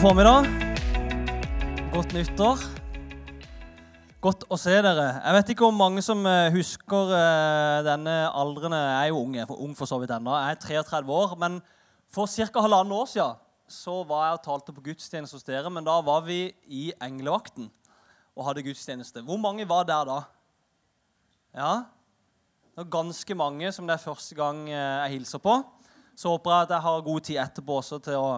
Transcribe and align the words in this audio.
Formiddag. 0.00 0.46
Godt 1.92 2.14
nyttår. 2.16 2.62
Godt 4.24 4.46
å 4.48 4.56
se 4.56 4.72
dere. 4.72 5.02
Jeg 5.18 5.34
vet 5.36 5.50
ikke 5.52 5.66
om 5.66 5.76
mange 5.76 6.00
som 6.00 6.22
eh, 6.24 6.46
husker 6.54 7.10
eh, 7.12 7.80
denne 7.84 8.14
alderen. 8.32 8.72
Jeg 8.78 8.94
er 8.96 9.10
jo 9.10 9.18
ung, 9.18 9.34
jeg 9.36 9.44
er 9.44 9.58
ung 9.60 9.74
for 9.76 9.90
så 9.90 9.98
vidt 10.00 10.14
ennå. 10.16 10.32
Jeg 10.40 10.56
er 10.56 10.62
33 10.86 11.12
år. 11.12 11.34
Men 11.42 11.58
for 12.08 12.32
ca. 12.32 12.62
halvannet 12.64 12.96
år 12.96 13.10
siden 13.12 13.42
så 13.68 13.98
var 14.08 14.22
jeg 14.24 14.38
og 14.38 14.46
talte 14.46 14.72
på 14.72 14.86
gudstjeneste 14.86 15.36
hos 15.36 15.44
dere. 15.44 15.68
Men 15.68 15.84
da 15.84 15.98
var 16.06 16.24
vi 16.24 16.46
i 16.64 16.86
Englevakten 16.96 17.68
og 18.32 18.46
hadde 18.46 18.64
gudstjeneste. 18.70 19.20
Hvor 19.26 19.36
mange 19.42 19.66
var 19.68 19.84
der 19.84 20.08
da? 20.08 20.16
Ja? 21.60 21.74
Det 22.72 22.86
var 22.86 22.94
ganske 23.02 23.36
mange 23.36 23.68
som 23.76 23.84
det 23.84 23.98
er 23.98 24.06
første 24.06 24.40
gang 24.40 24.64
eh, 24.64 24.96
jeg 25.02 25.18
hilser 25.18 25.44
på. 25.44 25.58
Så 26.16 26.32
håper 26.32 26.56
jeg 26.56 26.70
at 26.70 26.74
jeg 26.78 26.86
har 26.88 27.06
god 27.10 27.28
tid 27.28 27.42
etterpå 27.44 27.82
også 27.82 28.00
til 28.08 28.16
å 28.16 28.32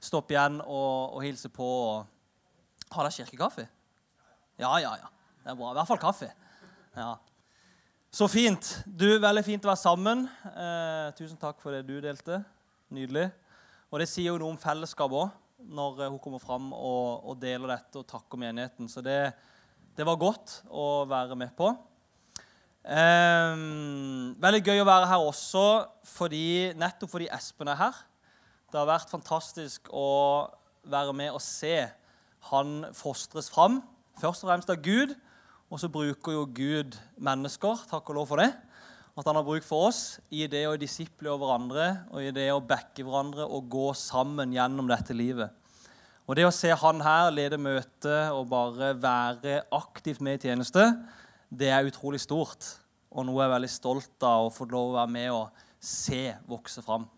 stoppe 0.00 0.34
igjen 0.34 0.60
og, 0.62 1.16
og 1.16 1.24
hilse 1.24 1.50
på. 1.52 1.68
Har 2.92 3.04
dere 3.04 3.16
kirkekaffe? 3.16 3.66
Ja, 4.58 4.72
ja, 4.82 4.94
ja. 4.98 5.10
Det 5.42 5.52
er 5.52 5.58
bra. 5.58 5.72
I 5.72 5.78
hvert 5.78 5.90
fall 5.90 6.00
kaffe. 6.02 6.30
Ja. 6.96 7.16
Så 8.10 8.28
fint. 8.30 8.70
Du, 8.86 9.06
Veldig 9.20 9.44
fint 9.46 9.66
å 9.66 9.70
være 9.70 9.80
sammen. 9.80 10.24
Eh, 10.48 11.10
tusen 11.18 11.38
takk 11.40 11.60
for 11.62 11.74
det 11.74 11.84
du 11.88 11.98
delte. 12.02 12.40
Nydelig. 12.94 13.28
Og 13.92 14.02
det 14.02 14.08
sier 14.10 14.32
jo 14.32 14.40
noe 14.40 14.54
om 14.54 14.60
fellesskap 14.60 15.12
òg, 15.16 15.30
når 15.64 16.08
hun 16.08 16.18
kommer 16.22 16.40
fram 16.42 16.72
og, 16.72 17.24
og, 17.24 17.36
deler 17.40 17.74
dette 17.74 18.00
og 18.00 18.08
takker 18.08 18.40
menigheten. 18.40 18.88
Så 18.90 19.04
det, 19.04 19.30
det 19.96 20.06
var 20.08 20.20
godt 20.20 20.60
å 20.68 21.04
være 21.08 21.36
med 21.38 21.54
på. 21.56 21.70
Eh, 22.88 23.62
veldig 24.40 24.62
gøy 24.64 24.82
å 24.82 24.88
være 24.88 25.08
her 25.10 25.24
også 25.24 25.64
fordi, 26.08 26.72
nettopp 26.80 27.12
fordi 27.12 27.28
Espen 27.36 27.72
er 27.72 27.80
her. 27.80 28.04
Det 28.68 28.76
har 28.76 28.88
vært 28.90 29.08
fantastisk 29.08 29.86
å 29.96 30.48
være 30.84 31.14
med 31.16 31.32
og 31.32 31.40
se 31.40 31.86
han 32.50 32.82
fostres 32.92 33.48
fram. 33.48 33.78
Først 34.20 34.44
og 34.44 34.50
fremst 34.50 34.72
av 34.72 34.82
Gud, 34.84 35.14
og 35.72 35.80
så 35.80 35.88
bruker 35.92 36.34
jo 36.36 36.42
Gud 36.52 36.98
mennesker. 37.16 37.80
Takk 37.88 38.12
og 38.12 38.20
lov 38.20 38.28
for 38.28 38.42
det. 38.44 38.50
At 39.16 39.24
han 39.24 39.40
har 39.40 39.46
bruk 39.46 39.64
for 39.64 39.88
oss 39.88 40.20
i 40.28 40.44
det 40.52 40.66
å 40.68 40.76
disiple 40.76 41.32
hverandre 41.40 41.88
og 42.12 42.28
i 42.28 42.34
det 42.36 42.50
å 42.52 42.60
backe 42.60 43.06
hverandre 43.06 43.48
og 43.48 43.72
gå 43.72 43.88
sammen 43.96 44.52
gjennom 44.52 44.92
dette 44.92 45.16
livet. 45.16 45.48
Og 46.28 46.36
Det 46.36 46.44
å 46.44 46.52
se 46.52 46.68
han 46.68 47.00
her 47.00 47.32
lede 47.32 47.56
møte 47.56 48.16
og 48.36 48.50
bare 48.52 48.92
være 49.00 49.62
aktivt 49.72 50.20
med 50.20 50.36
i 50.36 50.50
tjeneste, 50.50 50.90
det 51.48 51.72
er 51.72 51.88
utrolig 51.88 52.20
stort. 52.20 52.74
Og 53.08 53.24
noe 53.24 53.40
jeg 53.40 53.48
er 53.48 53.56
veldig 53.56 53.72
stolt 53.72 54.28
av 54.28 54.50
å 54.50 54.52
få 54.52 54.68
lov 54.68 54.92
å 54.92 54.98
være 55.00 55.16
med 55.16 55.30
og 55.32 55.64
se 55.80 56.26
vokse 56.44 56.84
fram. 56.84 57.08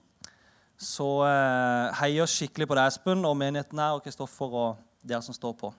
Så 0.80 1.06
eh, 1.28 1.98
heier 2.00 2.28
skikkelig 2.30 2.70
på 2.70 2.76
deg, 2.78 2.88
Espen, 2.88 3.24
og 3.28 3.36
menigheten 3.36 3.80
her, 3.82 3.98
og 3.98 4.04
Kristoffer 4.04 4.54
og 4.56 4.78
dere 5.04 5.20
som 5.24 5.36
står 5.36 5.52
på. 5.60 5.72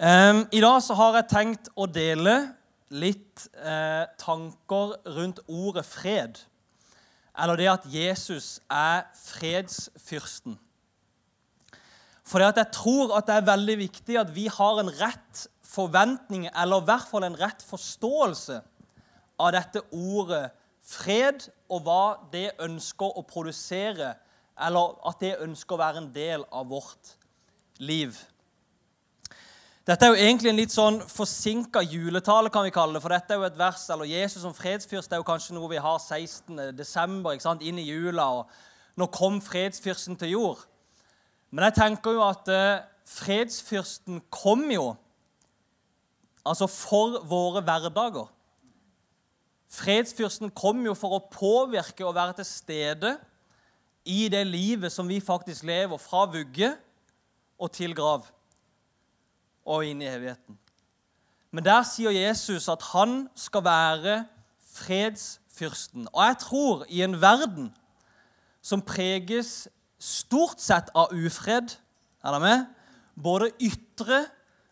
Um, 0.00 0.46
I 0.48 0.62
dag 0.64 0.78
så 0.80 0.96
har 0.96 1.18
jeg 1.18 1.28
tenkt 1.28 1.68
å 1.76 1.84
dele 1.84 2.38
litt 2.88 3.44
eh, 3.60 4.06
tanker 4.18 4.96
rundt 5.12 5.42
ordet 5.44 5.84
fred. 5.84 6.40
Eller 7.36 7.60
det 7.60 7.68
at 7.70 7.84
Jesus 7.92 8.58
er 8.72 9.04
fredsfyrsten. 9.20 10.56
For 12.24 12.40
jeg 12.40 12.66
tror 12.72 13.12
at 13.18 13.28
det 13.28 13.36
er 13.36 13.50
veldig 13.50 13.76
viktig 13.82 14.16
at 14.20 14.32
vi 14.32 14.46
har 14.48 14.80
en 14.80 14.90
rett 15.00 15.44
forventning, 15.66 16.48
eller 16.50 16.80
i 16.80 16.88
hvert 16.88 17.08
fall 17.10 17.28
en 17.28 17.38
rett 17.38 17.62
forståelse 17.68 18.60
av 19.40 19.52
dette 19.54 19.84
ordet 19.92 20.48
fred 20.82 21.46
og 21.70 21.84
hva 21.86 22.02
det 22.32 22.50
ønsker 22.62 23.16
å 23.16 23.24
produsere, 23.28 24.14
eller 24.60 24.98
at 25.08 25.22
det 25.22 25.38
ønsker 25.44 25.76
å 25.76 25.80
være 25.80 26.02
en 26.02 26.12
del 26.14 26.44
av 26.52 26.68
vårt 26.70 27.14
liv. 27.80 28.16
Dette 29.88 30.06
er 30.06 30.12
jo 30.12 30.22
egentlig 30.22 30.50
en 30.50 30.58
litt 30.60 30.74
sånn 30.74 30.98
forsinka 31.08 31.80
juletale, 31.82 32.50
kan 32.52 32.66
vi 32.66 32.72
kalle 32.74 32.94
det. 32.94 33.02
For 33.02 33.14
dette 33.14 33.34
er 33.34 33.40
jo 33.40 33.46
et 33.48 33.58
vers, 33.58 33.86
eller 33.90 34.10
Jesus 34.10 34.44
som 34.44 34.54
fredsfyrst 34.54 35.12
er 35.12 35.22
jo 35.22 35.26
kanskje 35.26 35.56
noe 35.56 35.70
vi 35.72 35.80
har 35.80 35.96
16. 35.98 36.76
desember, 36.76 37.34
ikke 37.34 37.48
sant, 37.48 37.64
inn 37.64 37.80
i 37.80 37.88
jula. 37.88 38.26
og 38.42 39.00
Nå 39.00 39.08
kom 39.14 39.40
fredsfyrsten 39.42 40.18
til 40.20 40.36
jord. 40.36 40.66
Men 41.50 41.66
jeg 41.66 41.78
tenker 41.80 42.14
jo 42.14 42.22
at 42.22 42.50
eh, 42.52 42.82
fredsfyrsten 43.08 44.20
kom 44.30 44.68
jo 44.70 44.92
altså 46.46 46.68
for 46.70 47.24
våre 47.28 47.64
hverdager. 47.64 48.28
Fredsfyrsten 49.70 50.50
kom 50.50 50.82
jo 50.82 50.96
for 50.98 51.14
å 51.14 51.26
påvirke 51.30 52.06
og 52.06 52.16
være 52.16 52.40
til 52.40 52.48
stede 52.48 53.12
i 54.04 54.26
det 54.32 54.42
livet 54.48 54.90
som 54.92 55.08
vi 55.08 55.20
faktisk 55.22 55.62
lever, 55.68 56.00
fra 56.00 56.24
vugge 56.30 56.72
og 57.60 57.70
til 57.76 57.94
grav 57.94 58.26
og 59.70 59.86
inn 59.86 60.02
i 60.02 60.08
evigheten. 60.10 60.58
Men 61.50 61.66
der 61.66 61.84
sier 61.86 62.14
Jesus 62.14 62.68
at 62.70 62.82
han 62.92 63.28
skal 63.38 63.64
være 63.66 64.16
fredsfyrsten. 64.72 66.08
Og 66.12 66.22
jeg 66.24 66.38
tror 66.42 66.84
i 66.88 67.02
en 67.06 67.18
verden 67.22 67.70
som 68.62 68.82
preges 68.82 69.68
stort 70.00 70.62
sett 70.62 70.90
av 70.96 71.12
ufred 71.12 71.76
Er 72.20 72.34
dere 72.34 72.40
med? 72.42 72.64
Både 73.16 73.46
ytre 73.64 74.26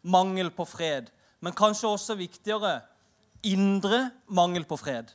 mangel 0.05 0.51
på 0.53 0.67
fred, 0.69 1.07
men 1.41 1.55
kanskje 1.57 1.89
også 1.89 2.17
viktigere 2.19 2.83
indre 3.43 4.11
mangel 4.29 4.65
på 4.65 4.77
fred. 4.77 5.11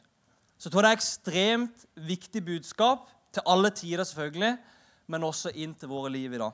Så 0.58 0.70
jeg 0.70 0.74
tror 0.74 0.86
det 0.86 0.90
er 0.92 1.00
ekstremt 1.00 1.86
viktig 1.96 2.46
budskap 2.46 3.10
til 3.34 3.42
alle 3.46 3.70
tider, 3.70 4.04
selvfølgelig, 4.04 4.58
men 5.08 5.24
også 5.24 5.52
inn 5.56 5.74
til 5.76 5.92
våre 5.92 6.12
liv 6.12 6.34
i 6.34 6.40
dag. 6.40 6.52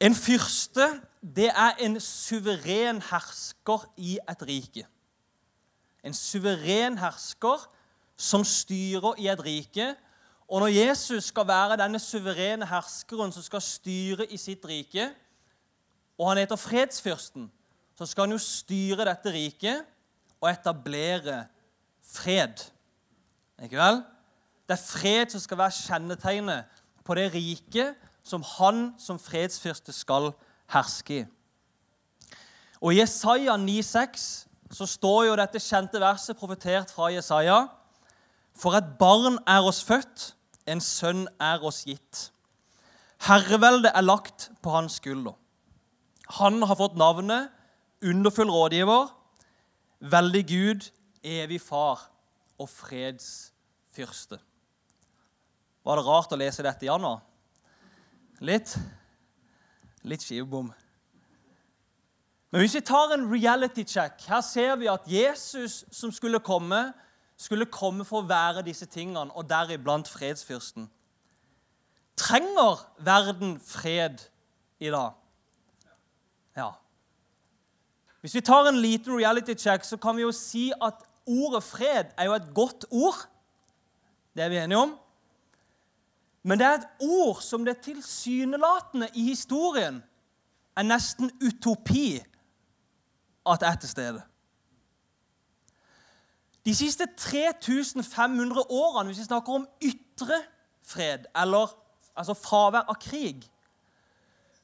En 0.00 0.14
fyrste 0.14 0.90
det 1.36 1.48
er 1.48 1.78
en 1.80 1.96
suveren 2.00 3.00
hersker 3.02 3.86
i 3.96 4.18
et 4.20 4.42
rike. 4.46 4.84
En 6.04 6.14
suveren 6.14 6.98
hersker 7.00 7.64
som 8.16 8.44
styrer 8.44 9.16
i 9.18 9.28
et 9.32 9.44
rike. 9.44 9.94
Og 10.48 10.60
når 10.60 10.66
Jesus 10.66 11.32
skal 11.32 11.48
være 11.48 11.78
denne 11.80 11.98
suverene 11.98 12.68
herskeren 12.68 13.32
som 13.32 13.42
skal 13.42 13.64
styre 13.64 14.28
i 14.30 14.36
sitt 14.36 14.64
rike, 14.68 15.08
og 16.18 16.28
han 16.28 16.38
heter 16.38 16.56
fredsfyrsten, 16.56 17.50
så 17.96 18.06
skal 18.06 18.26
han 18.26 18.36
jo 18.36 18.42
styre 18.42 19.06
dette 19.08 19.32
riket 19.32 19.86
og 20.40 20.50
etablere 20.50 21.44
fred. 22.04 22.60
Ikke 23.62 23.80
vel? 23.80 24.02
Det 24.68 24.76
er 24.76 24.82
fred 24.82 25.32
som 25.32 25.40
skal 25.40 25.60
være 25.62 25.78
kjennetegnet 25.78 26.82
på 27.06 27.16
det 27.16 27.30
riket 27.34 27.96
som 28.26 28.44
han 28.56 28.90
som 28.98 29.20
fredsfyrste 29.22 29.94
skal 29.94 30.32
herske 30.72 31.22
i. 31.22 31.24
Og 32.82 32.92
I 32.92 33.00
Jesaja 33.00 33.54
9,6 33.56 34.26
så 34.76 34.86
står 34.86 35.28
jo 35.28 35.36
dette 35.38 35.62
kjente 35.62 36.00
verset 36.02 36.36
profetert 36.36 36.90
fra 36.92 37.08
Jesaja. 37.14 37.62
For 38.58 38.76
et 38.76 38.96
barn 38.98 39.38
er 39.48 39.64
oss 39.64 39.82
født, 39.86 40.32
en 40.66 40.82
sønn 40.82 41.24
er 41.40 41.62
oss 41.64 41.84
gitt. 41.86 42.26
Herreveldet 43.24 43.94
er 43.94 44.04
lagt 44.04 44.50
på 44.62 44.74
hans 44.74 44.98
skulder. 45.00 45.36
Han 46.40 46.58
har 46.66 46.76
fått 46.76 46.98
navnet 46.98 47.52
underfull 48.08 48.50
rådgiver, 48.50 49.08
veldig 50.00 50.42
Gud, 50.48 50.90
evig 51.24 51.60
far 51.60 52.10
og 52.58 52.68
fredsfyrste. 52.68 54.38
Var 55.86 55.98
det 55.98 56.06
rart 56.06 56.32
å 56.34 56.38
lese 56.40 56.64
dette 56.66 56.86
i 56.86 56.90
januar? 56.90 57.22
Litt? 58.44 58.74
Litt 60.06 60.24
skivebom. 60.24 60.72
Men 62.50 62.62
hvis 62.62 62.76
vi 62.78 62.84
tar 62.86 63.12
en 63.12 63.26
reality 63.28 63.82
check 63.84 64.22
Her 64.28 64.40
ser 64.40 64.76
vi 64.80 64.86
at 64.88 65.06
Jesus 65.10 65.84
som 65.92 66.12
skulle 66.14 66.38
komme, 66.40 66.92
skulle 67.36 67.66
komme 67.68 68.04
for 68.06 68.22
å 68.22 68.28
være 68.28 68.64
disse 68.64 68.86
tingene, 68.88 69.28
og 69.34 69.48
deriblant 69.50 70.08
fredsfyrsten. 70.08 70.86
Trenger 72.16 72.80
verden 73.04 73.58
fred 73.60 74.22
i 74.80 74.88
dag? 74.88 75.12
Ja. 76.56 76.70
Hvis 78.26 78.34
vi 78.34 78.40
tar 78.40 78.66
en 78.66 78.80
liten 78.82 79.14
reality 79.14 79.54
check, 79.54 79.84
så 79.84 79.96
kan 80.02 80.16
vi 80.16 80.24
jo 80.24 80.32
si 80.34 80.72
at 80.82 81.04
ordet 81.30 81.62
fred 81.62 82.08
er 82.18 82.24
jo 82.26 82.32
et 82.34 82.48
godt 82.54 82.84
ord. 82.90 83.20
Det 84.34 84.42
er 84.42 84.48
vi 84.48 84.56
enige 84.58 84.78
om. 84.78 84.96
Men 86.42 86.58
det 86.58 86.66
er 86.66 86.80
et 86.80 86.88
ord 87.06 87.38
som 87.40 87.62
det 87.64 87.76
tilsynelatende 87.84 89.12
i 89.14 89.28
historien 89.28 90.02
er 90.76 90.82
nesten 90.82 91.30
utopi 91.38 92.18
at 93.46 93.62
er 93.62 93.78
til 93.78 93.94
stede. 93.94 94.22
De 96.66 96.74
siste 96.74 97.06
3500 97.16 98.66
årene, 98.70 99.06
hvis 99.06 99.22
vi 99.22 99.30
snakker 99.30 99.52
om 99.52 99.68
ytre 99.78 100.42
fred, 100.82 101.30
eller 101.30 101.78
altså 102.16 102.34
fravær 102.34 102.90
av 102.90 102.98
krig, 102.98 103.46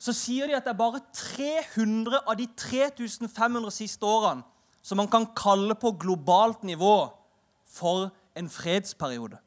så 0.02 0.10
sier 0.16 0.50
de 0.50 0.56
at 0.56 0.66
det 0.66 0.72
er 0.72 0.80
bare 0.80 0.98
300 1.14 2.24
av 2.26 2.34
de 2.38 2.48
3500 2.58 3.70
siste 3.70 4.06
årene 4.06 4.42
som 4.82 4.98
man 4.98 5.10
kan 5.10 5.28
kalle 5.38 5.76
på 5.78 5.92
globalt 6.02 6.64
nivå 6.66 6.96
for 7.70 8.08
en 8.34 8.48
fredsperiode. 8.50 9.38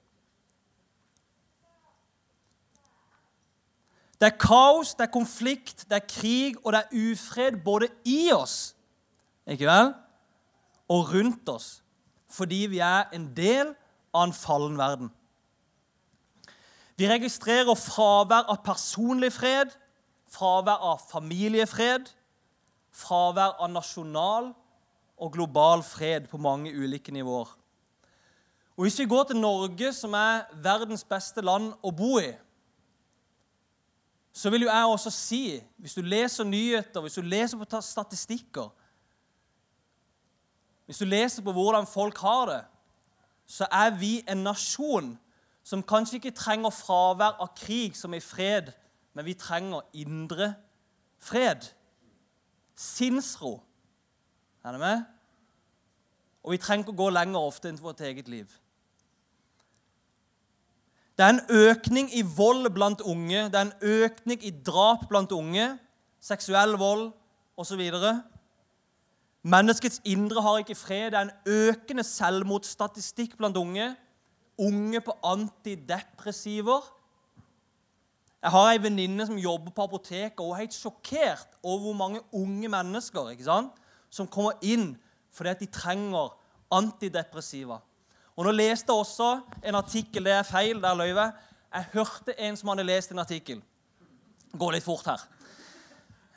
Det 4.15 4.29
er 4.29 4.37
kaos, 4.39 4.93
det 4.95 5.09
er 5.09 5.11
konflikt, 5.11 5.83
det 5.89 5.99
er 5.99 6.07
krig 6.07 6.55
og 6.63 6.71
det 6.71 6.85
er 6.85 7.11
ufred 7.11 7.59
både 7.65 7.91
i 8.07 8.31
oss 8.31 8.71
ikke 9.45 9.67
vel? 9.67 9.91
og 10.89 11.09
rundt 11.11 11.49
oss, 11.49 11.83
fordi 12.29 12.65
vi 12.69 12.79
er 12.79 13.09
en 13.13 13.27
del 13.35 13.73
av 14.13 14.27
en 14.27 14.33
fallen 14.33 14.77
verden. 14.77 15.09
Vi 16.95 17.09
registrerer 17.09 17.75
fravær 17.75 18.45
av 18.53 18.61
personlig 18.63 19.33
fred, 19.33 19.73
fravær 20.35 20.83
av 20.83 21.03
familiefred, 21.09 22.09
fravær 22.95 23.57
av 23.59 23.71
nasjonal 23.71 24.51
og 25.15 25.31
global 25.33 25.83
fred 25.83 26.27
på 26.31 26.39
mange 26.41 26.73
ulike 26.75 27.11
nivåer. 27.11 27.51
Og 28.75 28.83
Hvis 28.83 28.99
vi 28.99 29.05
går 29.05 29.23
til 29.23 29.39
Norge, 29.39 29.93
som 29.93 30.13
er 30.13 30.43
verdens 30.63 31.03
beste 31.03 31.41
land 31.41 31.71
å 31.83 31.91
bo 31.95 32.17
i, 32.19 32.33
så 34.35 34.51
vil 34.51 34.65
jo 34.65 34.67
jeg 34.67 34.85
også 34.91 35.11
si, 35.15 35.43
hvis 35.79 35.93
du 35.95 36.01
leser 36.01 36.43
nyheter, 36.43 37.01
hvis 37.01 37.15
du 37.15 37.21
leser 37.21 37.57
på 37.57 37.81
statistikker 37.81 38.69
Hvis 40.85 40.97
du 40.97 41.05
leser 41.05 41.41
på 41.41 41.51
hvordan 41.51 41.87
folk 41.87 42.17
har 42.17 42.45
det, 42.45 42.63
så 43.47 43.65
er 43.71 43.95
vi 43.97 44.23
en 44.29 44.43
nasjon 44.43 45.15
som 45.63 45.81
kanskje 45.81 46.19
ikke 46.19 46.35
trenger 46.37 46.69
fravær 46.69 47.39
av 47.41 47.55
krig 47.57 47.95
som 47.97 48.13
i 48.13 48.19
fred, 48.21 48.69
men 49.15 49.25
vi 49.25 49.33
trenger 49.39 49.85
indre 49.93 50.53
fred. 51.19 51.71
Sinnsro. 52.75 53.61
Er 54.65 54.75
du 54.75 54.77
med? 54.77 55.03
Og 56.43 56.51
vi 56.53 56.61
trenger 56.61 56.85
ikke 56.85 56.93
å 56.93 57.03
gå 57.05 57.09
lenger 57.15 57.47
ofte 57.47 57.71
enn 57.71 57.81
vårt 57.81 58.03
eget 58.05 58.27
liv. 58.29 58.51
Det 61.15 61.23
er 61.23 61.31
en 61.31 61.45
økning 61.49 62.09
i 62.11 62.25
vold 62.27 62.67
blant 62.75 63.01
unge, 63.01 63.47
det 63.47 63.55
er 63.55 63.69
en 63.69 64.01
økning 64.03 64.41
i 64.43 64.51
drap 64.51 65.07
blant 65.07 65.31
unge, 65.31 65.69
seksuell 66.19 66.75
vold 66.77 67.07
osv. 67.55 67.81
Menneskets 69.45 70.01
indre 70.03 70.41
har 70.41 70.59
ikke 70.59 70.75
fred. 70.75 71.13
Det 71.13 71.19
er 71.19 71.29
en 71.29 71.69
økende 71.69 72.03
selvmordsstatistikk 72.03 73.37
blant 73.37 73.57
unge. 73.57 73.93
Unge 74.57 75.01
på 75.05 75.15
antidepressiver. 75.23 76.83
Jeg 78.45 78.53
har 78.53 78.67
ei 78.69 78.77
venninne 78.77 79.25
som 79.25 79.37
jobber 79.41 79.73
på 79.73 79.87
apoteket, 79.87 80.37
og 80.37 80.51
hun 80.51 80.53
er 80.53 80.67
helt 80.67 80.75
sjokkert 80.75 81.55
over 81.63 81.79
hvor 81.87 81.95
mange 81.97 82.19
unge 82.29 82.69
mennesker 82.69 83.31
ikke 83.31 83.47
sant, 83.47 83.79
som 84.13 84.29
kommer 84.29 84.59
inn 84.61 84.91
fordi 85.33 85.49
at 85.49 85.63
de 85.63 85.67
trenger 85.73 86.35
antidepressiva. 86.77 87.79
Og 88.37 88.45
Nå 88.45 88.53
leste 88.53 88.93
jeg 88.93 89.01
også 89.01 89.31
en 89.65 89.79
artikkel 89.79 90.27
Det 90.27 90.35
er 90.35 90.45
feil, 90.45 90.77
der 90.83 90.93
løy 90.93 91.09
jeg. 91.09 91.33
Jeg 91.73 91.89
hørte 91.95 92.37
en 92.37 92.59
som 92.59 92.69
hadde 92.69 92.85
lest 92.85 93.11
en 93.11 93.23
artikkel. 93.23 93.63
Går 94.53 94.77
litt 94.77 94.85
fort 94.85 95.09
her. 95.09 95.25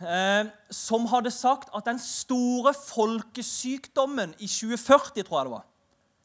Eh, 0.00 0.48
som 0.72 1.06
hadde 1.12 1.34
sagt 1.34 1.68
at 1.76 1.92
den 1.92 2.00
store 2.00 2.72
folkesykdommen 2.72 4.32
i 4.38 4.48
2040, 4.48 5.28
tror 5.28 5.42
jeg 5.42 5.50
det 5.50 5.56
var, 5.58 5.70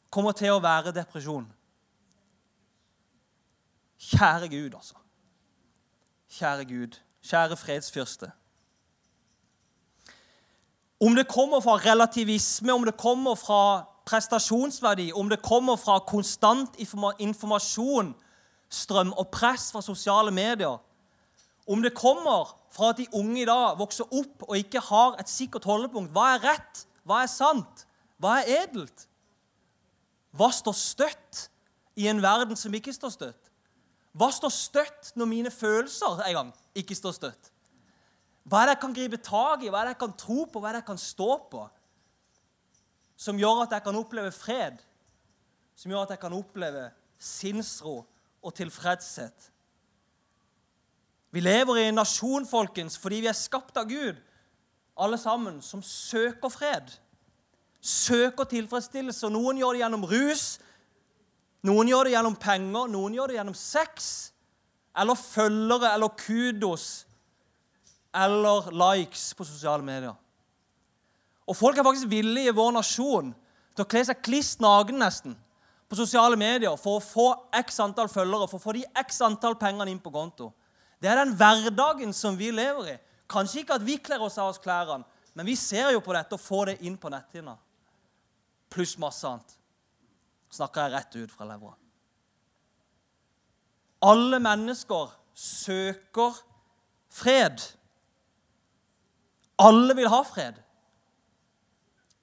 kommer 0.08 0.32
til 0.32 0.56
å 0.56 0.64
være 0.64 0.96
depresjon. 0.96 1.46
Kjære 4.00 4.48
Gud, 4.48 4.78
altså. 4.80 5.03
Kjære 6.34 6.64
Gud, 6.64 6.96
kjære 7.22 7.56
fredsfyrste. 7.56 8.32
Om 11.00 11.14
det 11.14 11.28
kommer 11.28 11.60
fra 11.60 11.76
relativisme, 11.76 12.72
om 12.72 12.84
det 12.84 12.96
kommer 12.96 13.34
fra 13.34 13.84
prestasjonsverdi, 14.06 15.12
om 15.12 15.28
det 15.28 15.42
kommer 15.42 15.76
fra 15.76 15.98
konstant 15.98 16.74
informasjon, 17.18 18.14
strøm 18.68 19.12
og 19.12 19.28
press 19.28 19.72
fra 19.72 19.82
sosiale 19.82 20.30
medier, 20.30 20.78
om 21.66 21.82
det 21.82 21.94
kommer 21.94 22.56
fra 22.70 22.90
at 22.90 22.98
de 22.98 23.06
unge 23.14 23.42
i 23.42 23.46
dag 23.46 23.78
vokser 23.78 24.04
opp 24.10 24.42
og 24.48 24.58
ikke 24.58 24.82
har 24.82 25.14
et 25.20 25.30
sikkert 25.30 25.64
holdepunkt 25.64 26.12
Hva 26.12 26.34
er 26.34 26.42
rett? 26.44 26.82
Hva 27.06 27.22
er 27.22 27.30
sant? 27.30 27.86
Hva 28.18 28.40
er 28.40 28.64
edelt? 28.64 29.06
Hva 30.34 30.50
står 30.50 30.74
støtt 30.74 31.48
i 31.94 32.08
en 32.10 32.22
verden 32.22 32.58
som 32.58 32.74
ikke 32.74 32.92
står 32.92 33.14
støtt? 33.14 33.43
Hva 34.14 34.30
står 34.30 34.52
støtt 34.54 35.10
når 35.18 35.30
mine 35.30 35.50
følelser 35.50 36.22
en 36.22 36.36
gang 36.38 36.52
ikke 36.78 36.96
står 36.96 37.16
støtt? 37.16 37.50
Hva 38.44 38.60
er 38.60 38.68
det 38.68 38.74
jeg 38.76 38.82
kan 38.84 38.96
gripe 38.96 39.18
tak 39.24 39.64
i, 39.64 39.70
hva 39.72 39.80
er 39.80 39.88
det 39.88 39.94
jeg 39.96 40.02
kan 40.04 40.18
tro 40.20 40.44
på, 40.46 40.60
hva 40.60 40.70
er 40.70 40.76
det 40.76 40.82
jeg 40.84 40.90
kan 40.92 41.00
stå 41.00 41.30
på? 41.50 41.62
Som 43.16 43.40
gjør 43.40 43.64
at 43.64 43.74
jeg 43.74 43.84
kan 43.86 43.98
oppleve 43.98 44.34
fred, 44.34 44.78
som 45.74 45.90
gjør 45.90 46.04
at 46.04 46.14
jeg 46.14 46.22
kan 46.22 46.36
oppleve 46.36 46.84
sinnsro 47.18 47.96
og 48.44 48.54
tilfredshet. 48.54 49.50
Vi 51.34 51.42
lever 51.42 51.80
i 51.80 51.88
en 51.88 51.98
nasjon 51.98 52.46
folkens, 52.46 52.98
fordi 53.00 53.24
vi 53.24 53.30
er 53.30 53.34
skapt 53.34 53.78
av 53.80 53.88
Gud, 53.90 54.20
alle 54.94 55.18
sammen, 55.18 55.58
som 55.64 55.82
søker 55.82 56.52
fred. 56.52 56.92
Søker 57.82 58.46
tilfredsstillelse. 58.46 59.26
Noen 59.32 59.58
gjør 59.58 59.74
det 59.74 59.82
gjennom 59.82 60.06
rus, 60.06 60.44
noen 61.64 61.88
gjør 61.88 62.08
det 62.08 62.14
gjennom 62.14 62.36
penger, 62.36 62.90
noen 62.92 63.14
gjør 63.16 63.30
det 63.30 63.38
gjennom 63.38 63.56
sex 63.56 64.10
eller 64.94 65.18
følgere 65.18 65.94
eller 65.96 66.12
kudos 66.18 67.04
eller 68.14 68.68
likes 68.70 69.32
på 69.34 69.46
sosiale 69.48 69.82
medier. 69.82 70.14
Og 71.44 71.56
folk 71.56 71.78
er 71.78 71.86
faktisk 71.86 72.08
villige 72.12 72.52
i 72.52 72.56
vår 72.56 72.76
nasjon 72.76 73.32
til 73.74 73.84
å 73.84 73.88
kle 73.90 74.04
seg 74.06 74.22
kliss 74.24 74.54
naken 74.62 75.00
nesten 75.02 75.34
på 75.90 75.98
sosiale 75.98 76.38
medier 76.40 76.76
for 76.80 77.00
å 77.00 77.04
få 77.04 77.26
x 77.60 77.80
antall 77.82 78.08
følgere, 78.12 78.48
for 78.48 78.60
å 78.60 78.64
få 78.64 78.76
de 78.76 78.84
x 79.02 79.20
antall 79.26 79.58
pengene 79.60 79.90
inn 79.92 80.00
på 80.02 80.12
konto. 80.14 80.52
Det 81.02 81.10
er 81.10 81.20
den 81.20 81.34
hverdagen 81.36 82.14
som 82.16 82.38
vi 82.38 82.52
lever 82.54 82.94
i. 82.94 82.96
Kanskje 83.28 83.64
ikke 83.64 83.76
at 83.76 83.84
vi 83.84 83.98
kler 84.00 84.22
oss 84.24 84.38
av 84.38 84.52
oss 84.52 84.62
klærne, 84.62 85.04
men 85.34 85.48
vi 85.48 85.56
ser 85.58 85.90
jo 85.92 86.00
på 86.04 86.14
dette 86.14 86.36
og 86.36 86.40
får 86.44 86.70
det 86.70 86.78
inn 86.86 86.96
på 87.00 87.10
netthinna. 87.12 87.56
Pluss 88.72 88.94
masse 89.00 89.26
annet 89.28 89.58
snakker 90.54 90.86
jeg 90.86 90.94
rett 90.94 91.16
ut 91.18 91.32
fra 91.32 91.46
levra. 91.48 91.74
Alle 94.04 94.38
mennesker 94.42 95.12
søker 95.34 96.36
fred. 97.12 97.62
Alle 99.58 99.96
vil 99.96 100.10
ha 100.12 100.20
fred. 100.26 100.60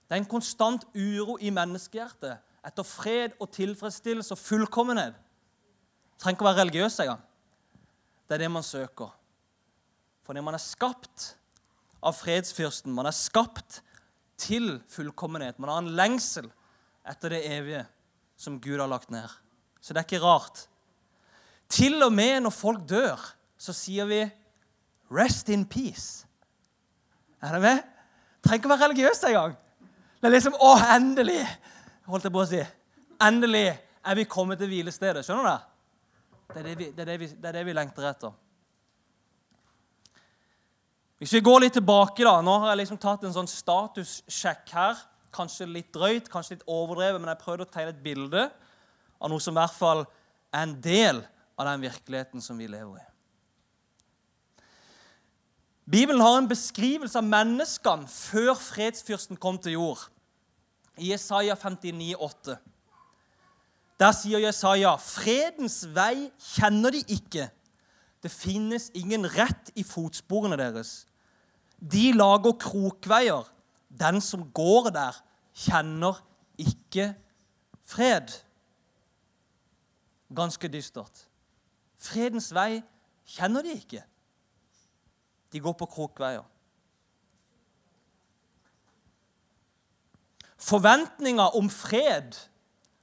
Det 0.08 0.18
er 0.18 0.22
en 0.22 0.32
konstant 0.32 0.84
uro 0.96 1.38
i 1.40 1.52
menneskehjertet 1.56 2.42
etter 2.68 2.86
fred 2.86 3.38
og 3.42 3.50
tilfredsstillelse 3.56 4.36
og 4.36 4.42
fullkommenhet. 4.42 5.16
Det 5.16 6.22
trenger 6.22 6.38
ikke 6.38 6.46
å 6.46 6.50
være 6.52 6.62
religiøs 6.66 7.00
engang. 7.02 7.22
Det 8.28 8.36
er 8.36 8.44
det 8.44 8.52
man 8.52 8.66
søker. 8.66 9.14
Fordi 10.28 10.44
man 10.46 10.56
er 10.56 10.64
skapt 10.64 11.32
av 12.04 12.14
fredsfyrsten. 12.20 12.94
Man 12.94 13.10
er 13.10 13.16
skapt 13.16 13.82
til 14.42 14.76
fullkommenhet. 14.92 15.58
Man 15.60 15.72
har 15.72 15.82
en 15.82 15.96
lengsel 15.98 16.52
etter 17.08 17.34
det 17.34 17.42
evige 17.50 17.86
som 18.42 18.58
Gud 18.62 18.80
har 18.80 18.90
lagt 18.90 19.12
ned. 19.14 19.30
Så 19.82 19.94
det 19.94 20.02
er 20.02 20.08
ikke 20.08 20.26
rart. 20.26 20.66
Til 21.70 22.02
og 22.04 22.14
med 22.14 22.42
når 22.42 22.54
folk 22.56 22.84
dør, 22.90 23.22
så 23.58 23.74
sier 23.74 24.06
vi 24.06 24.22
'rest 25.12 25.50
in 25.50 25.66
peace'. 25.66 26.26
Er 27.42 27.52
det 27.54 27.62
med? 27.62 27.80
Trenger 28.44 28.58
ikke 28.58 28.74
å 28.74 28.78
være 28.78 28.88
religiøs 28.88 29.24
engang. 29.24 29.56
Det 30.22 30.28
er 30.28 30.30
liksom 30.30 30.54
'Å, 30.54 30.78
endelig!' 30.96 31.48
holdt 32.08 32.24
jeg 32.24 32.32
på 32.32 32.42
å 32.42 32.48
si. 32.50 32.62
Endelig 33.22 33.80
er 34.06 34.16
vi 34.16 34.24
kommet 34.24 34.60
til 34.60 34.68
hvilestedet. 34.68 35.26
Skjønner 35.26 35.44
du 35.44 35.50
det? 35.50 35.62
Det 36.54 36.60
er 36.60 36.64
det, 36.64 36.78
vi, 36.78 36.86
det, 36.92 37.00
er 37.00 37.06
det, 37.06 37.20
vi, 37.20 37.28
det 37.28 37.46
er 37.46 37.52
det 37.52 37.66
vi 37.66 37.74
lengter 37.74 38.10
etter. 38.10 38.32
Hvis 41.22 41.34
vi 41.34 41.44
går 41.46 41.60
litt 41.62 41.74
tilbake 41.78 42.26
da, 42.26 42.42
Nå 42.42 42.58
har 42.60 42.72
jeg 42.74 42.78
liksom 42.78 42.98
tatt 42.98 43.24
en 43.24 43.34
sånn 43.34 43.48
statussjekk 43.48 44.74
her. 44.74 45.04
Kanskje 45.36 45.70
litt 45.70 45.92
drøyt, 45.96 46.30
kanskje 46.32 46.58
litt 46.58 46.68
overdrevet, 46.68 47.22
men 47.22 47.32
jeg 47.32 47.42
prøvde 47.44 47.68
å 47.68 47.72
tegne 47.72 47.94
et 47.94 48.04
bilde 48.04 48.48
av 49.22 49.32
noe 49.32 49.44
som 49.44 49.56
i 49.56 49.62
hvert 49.62 49.78
fall 49.78 50.04
er 50.52 50.66
en 50.66 50.76
del 50.84 51.22
av 51.60 51.70
den 51.70 51.86
virkeligheten 51.86 52.44
som 52.44 52.58
vi 52.60 52.68
lever 52.72 53.00
i. 53.00 53.08
Bibelen 55.92 56.24
har 56.24 56.38
en 56.40 56.50
beskrivelse 56.50 57.20
av 57.20 57.28
menneskene 57.28 58.08
før 58.08 58.54
fredsfyrsten 58.60 59.40
kom 59.40 59.58
til 59.60 59.76
jord. 59.76 60.06
I 61.00 61.12
Jesaja 61.12 61.56
59, 61.60 62.16
59,8. 62.16 62.60
Der 64.02 64.14
sier 64.18 64.42
Jesaja.: 64.42 64.96
Fredens 64.98 65.84
vei 65.94 66.32
kjenner 66.42 66.96
de 66.96 67.04
ikke. 67.14 67.50
Det 68.22 68.32
finnes 68.34 68.90
ingen 68.98 69.28
rett 69.30 69.70
i 69.78 69.84
fotsporene 69.86 70.58
deres. 70.58 71.06
De 71.78 72.12
lager 72.14 72.56
krokveier. 72.62 73.46
Den 74.00 74.22
som 74.22 74.46
går 74.54 74.90
der, 74.96 75.18
kjenner 75.54 76.22
ikke 76.58 77.12
fred. 77.84 78.32
Ganske 80.36 80.70
dystert. 80.72 81.26
Fredens 82.02 82.54
vei 82.56 82.82
kjenner 83.28 83.66
de 83.66 83.76
ikke. 83.76 84.04
De 85.52 85.60
går 85.60 85.76
på 85.78 85.86
krokveier. 85.92 86.46
Forventninga 90.62 91.50
om 91.58 91.70
fred 91.74 92.38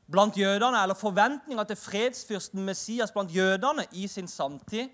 blant 0.09 0.39
jødene, 0.39 0.79
eller 0.83 0.95
forventninga 0.97 1.65
til 1.69 1.77
fredsfyrsten 1.77 2.63
Messias 2.65 3.13
blant 3.13 3.35
jødene 3.35 3.85
i 3.93 4.07
sin 4.09 4.29
samtid, 4.29 4.89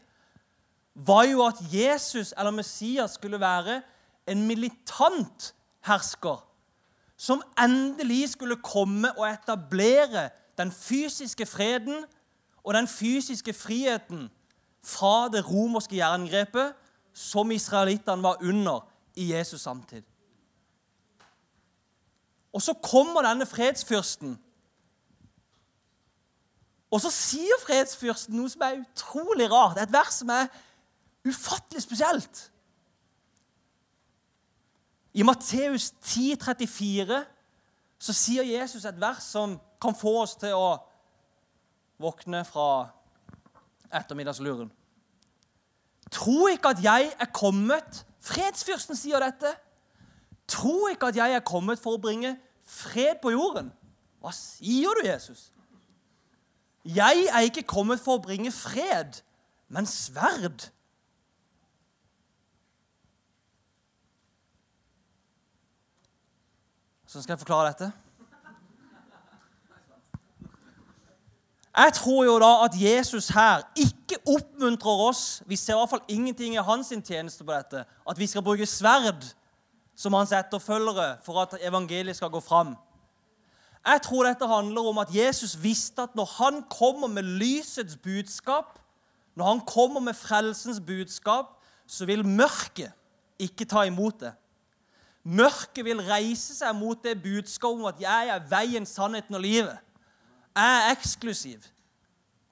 var 0.95 1.25
jo 1.25 1.45
at 1.47 1.61
Jesus, 1.73 2.35
eller 2.39 2.51
Messias, 2.51 3.11
skulle 3.11 3.41
være 3.41 3.83
en 4.27 4.47
militant 4.47 5.55
hersker 5.87 6.43
som 7.17 7.43
endelig 7.59 8.31
skulle 8.31 8.57
komme 8.63 9.13
og 9.19 9.29
etablere 9.31 10.31
den 10.59 10.73
fysiske 10.73 11.47
freden 11.47 12.05
og 12.65 12.75
den 12.75 12.89
fysiske 12.89 13.53
friheten 13.53 14.31
fra 14.83 15.29
det 15.29 15.45
romerske 15.51 15.97
jerngrepet 15.97 16.75
som 17.15 17.51
israelittene 17.51 18.23
var 18.23 18.43
under 18.43 18.89
i 19.17 19.33
Jesus 19.33 19.61
samtid. 19.61 20.03
Og 22.53 22.63
så 22.63 22.73
kommer 22.73 23.23
denne 23.23 23.47
fredsfyrsten. 23.47 24.39
Og 26.91 27.01
så 27.01 27.11
sier 27.11 27.63
fredsfyrsten 27.67 28.37
noe 28.39 28.51
som 28.51 28.63
er 28.63 28.83
utrolig 28.83 29.49
rart. 29.51 29.81
Et 29.83 29.93
vers 29.93 30.21
som 30.21 30.31
er 30.31 30.47
ufattelig 31.27 31.83
spesielt. 31.83 32.51
I 35.15 35.23
Matteus 35.23 35.93
10, 36.03 36.37
34, 36.43 37.21
så 37.99 38.13
sier 38.17 38.47
Jesus 38.47 38.85
et 38.85 39.01
vers 39.01 39.23
som 39.23 39.59
kan 39.81 39.95
få 39.97 40.17
oss 40.25 40.35
til 40.41 40.57
å 40.59 40.73
våkne 42.03 42.43
fra 42.49 42.89
ettermiddagsluren. 43.95 44.73
Tro 46.15 46.49
ikke 46.51 46.75
at 46.75 46.83
jeg 46.83 47.13
er 47.15 47.31
kommet 47.35 48.05
Fredsfyrsten 48.25 48.97
sier 48.97 49.21
dette. 49.21 49.51
Tro 50.49 50.89
ikke 50.89 51.11
at 51.13 51.19
jeg 51.19 51.37
er 51.37 51.45
kommet 51.45 51.81
for 51.81 51.99
å 51.99 52.01
bringe 52.01 52.35
fred 52.65 53.21
på 53.21 53.35
jorden. 53.35 53.69
Hva 54.25 54.33
sier 54.33 54.97
du, 54.97 55.05
Jesus? 55.05 55.51
Jeg 56.85 57.27
er 57.29 57.45
ikke 57.45 57.67
kommet 57.69 58.01
for 58.01 58.17
å 58.17 58.25
bringe 58.25 58.53
fred, 58.53 59.21
men 59.69 59.89
sverd. 59.89 60.71
Så 67.15 67.23
skal 67.23 67.33
jeg 67.33 67.39
forklare 67.39 67.69
dette. 67.71 67.93
Jeg 71.77 71.93
tror 71.95 72.25
jo 72.25 72.33
da 72.43 72.49
at 72.65 72.75
Jesus 72.75 73.29
her 73.29 73.63
ikke 73.79 74.19
oppmuntrer 74.27 75.03
oss 75.09 75.43
Vi 75.47 75.57
ser 75.57 75.77
i 75.77 75.79
hvert 75.79 75.91
fall 75.91 76.03
ingenting 76.09 76.55
i 76.55 76.67
hans 76.67 76.91
tjeneste 76.91 77.47
på 77.47 77.55
dette. 77.55 77.85
At 78.11 78.19
vi 78.19 78.27
skal 78.27 78.43
bruke 78.43 78.67
sverd 78.67 79.31
som 79.95 80.19
hans 80.19 80.35
etterfølgere 80.35 81.21
for 81.23 81.39
at 81.39 81.55
evangeliet 81.63 82.17
skal 82.17 82.35
gå 82.35 82.41
fram. 82.43 82.75
Jeg 83.87 84.03
tror 84.03 84.27
dette 84.27 84.51
handler 84.51 84.91
om 84.91 84.99
at 84.99 85.15
Jesus 85.15 85.55
visste 85.63 86.03
at 86.03 86.19
når 86.19 86.35
han 86.43 86.63
kommer 86.67 87.07
med 87.07 87.23
lysets 87.23 87.97
budskap, 87.97 88.79
når 89.37 89.53
han 89.53 89.61
kommer 89.61 90.01
med 90.01 90.15
frelsens 90.15 90.83
budskap, 90.87 91.63
så 91.87 92.07
vil 92.11 92.27
mørket 92.27 92.91
ikke 93.39 93.65
ta 93.71 93.87
imot 93.87 94.21
det. 94.21 94.35
Mørket 95.25 95.85
vil 95.85 96.03
reise 96.05 96.53
seg 96.55 96.75
mot 96.77 97.01
det 97.05 97.23
budskapet 97.23 97.81
om 97.81 97.89
at 97.89 98.01
'jeg 98.01 98.29
er 98.29 98.49
veien, 98.49 98.87
sannheten 98.87 99.35
og 99.35 99.41
livet'. 99.41 99.79
Jeg 100.57 100.77
er 100.77 100.91
eksklusiv. 100.93 101.61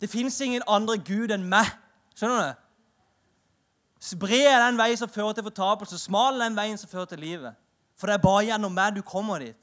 Det 0.00 0.10
fins 0.10 0.40
ingen 0.40 0.62
andre 0.66 0.98
Gud 0.98 1.30
enn 1.30 1.44
meg. 1.44 1.66
Skjønner 2.14 2.52
du? 2.52 4.16
Bred 4.18 4.46
er 4.46 4.66
den 4.66 4.78
veien 4.78 4.96
som 4.96 5.08
fører 5.08 5.32
til 5.32 5.42
fortapelse. 5.42 5.98
Smal 5.98 6.40
er 6.40 6.48
den 6.48 6.56
veien 6.56 6.78
som 6.78 6.90
fører 6.90 7.04
til 7.04 7.18
livet. 7.18 7.54
For 7.96 8.06
det 8.06 8.14
er 8.14 8.24
bare 8.24 8.44
gjennom 8.44 8.72
meg 8.72 8.96
du 8.96 9.02
kommer 9.02 9.38
dit. 9.38 9.56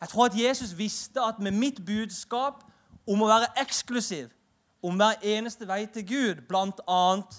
Jeg 0.00 0.08
tror 0.08 0.26
at 0.26 0.36
Jesus 0.36 0.78
visste 0.78 1.22
at 1.22 1.38
med 1.38 1.50
mitt 1.50 1.78
budskap 1.86 2.64
om 3.06 3.22
å 3.22 3.28
være 3.28 3.52
eksklusiv, 3.62 4.28
om 4.82 4.96
hver 4.96 5.22
eneste 5.22 5.68
vei 5.68 5.86
til 5.86 6.06
Gud, 6.08 6.42
blant 6.48 6.80
annet, 6.88 7.38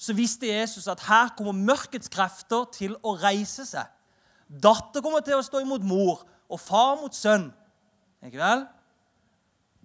så 0.00 0.14
visste 0.16 0.48
Jesus 0.48 0.88
at 0.88 1.02
her 1.04 1.32
kommer 1.36 1.52
mørkets 1.52 2.08
krefter 2.12 2.64
til 2.72 2.96
å 3.04 3.12
reise 3.20 3.66
seg. 3.68 3.88
Datter 4.48 5.04
kommer 5.04 5.20
til 5.24 5.36
å 5.36 5.44
stå 5.44 5.60
imot 5.60 5.84
mor, 5.86 6.22
og 6.50 6.60
far 6.60 6.96
mot 6.98 7.14
sønn. 7.14 7.50
Ikke 8.24 8.40
vel? 8.40 8.64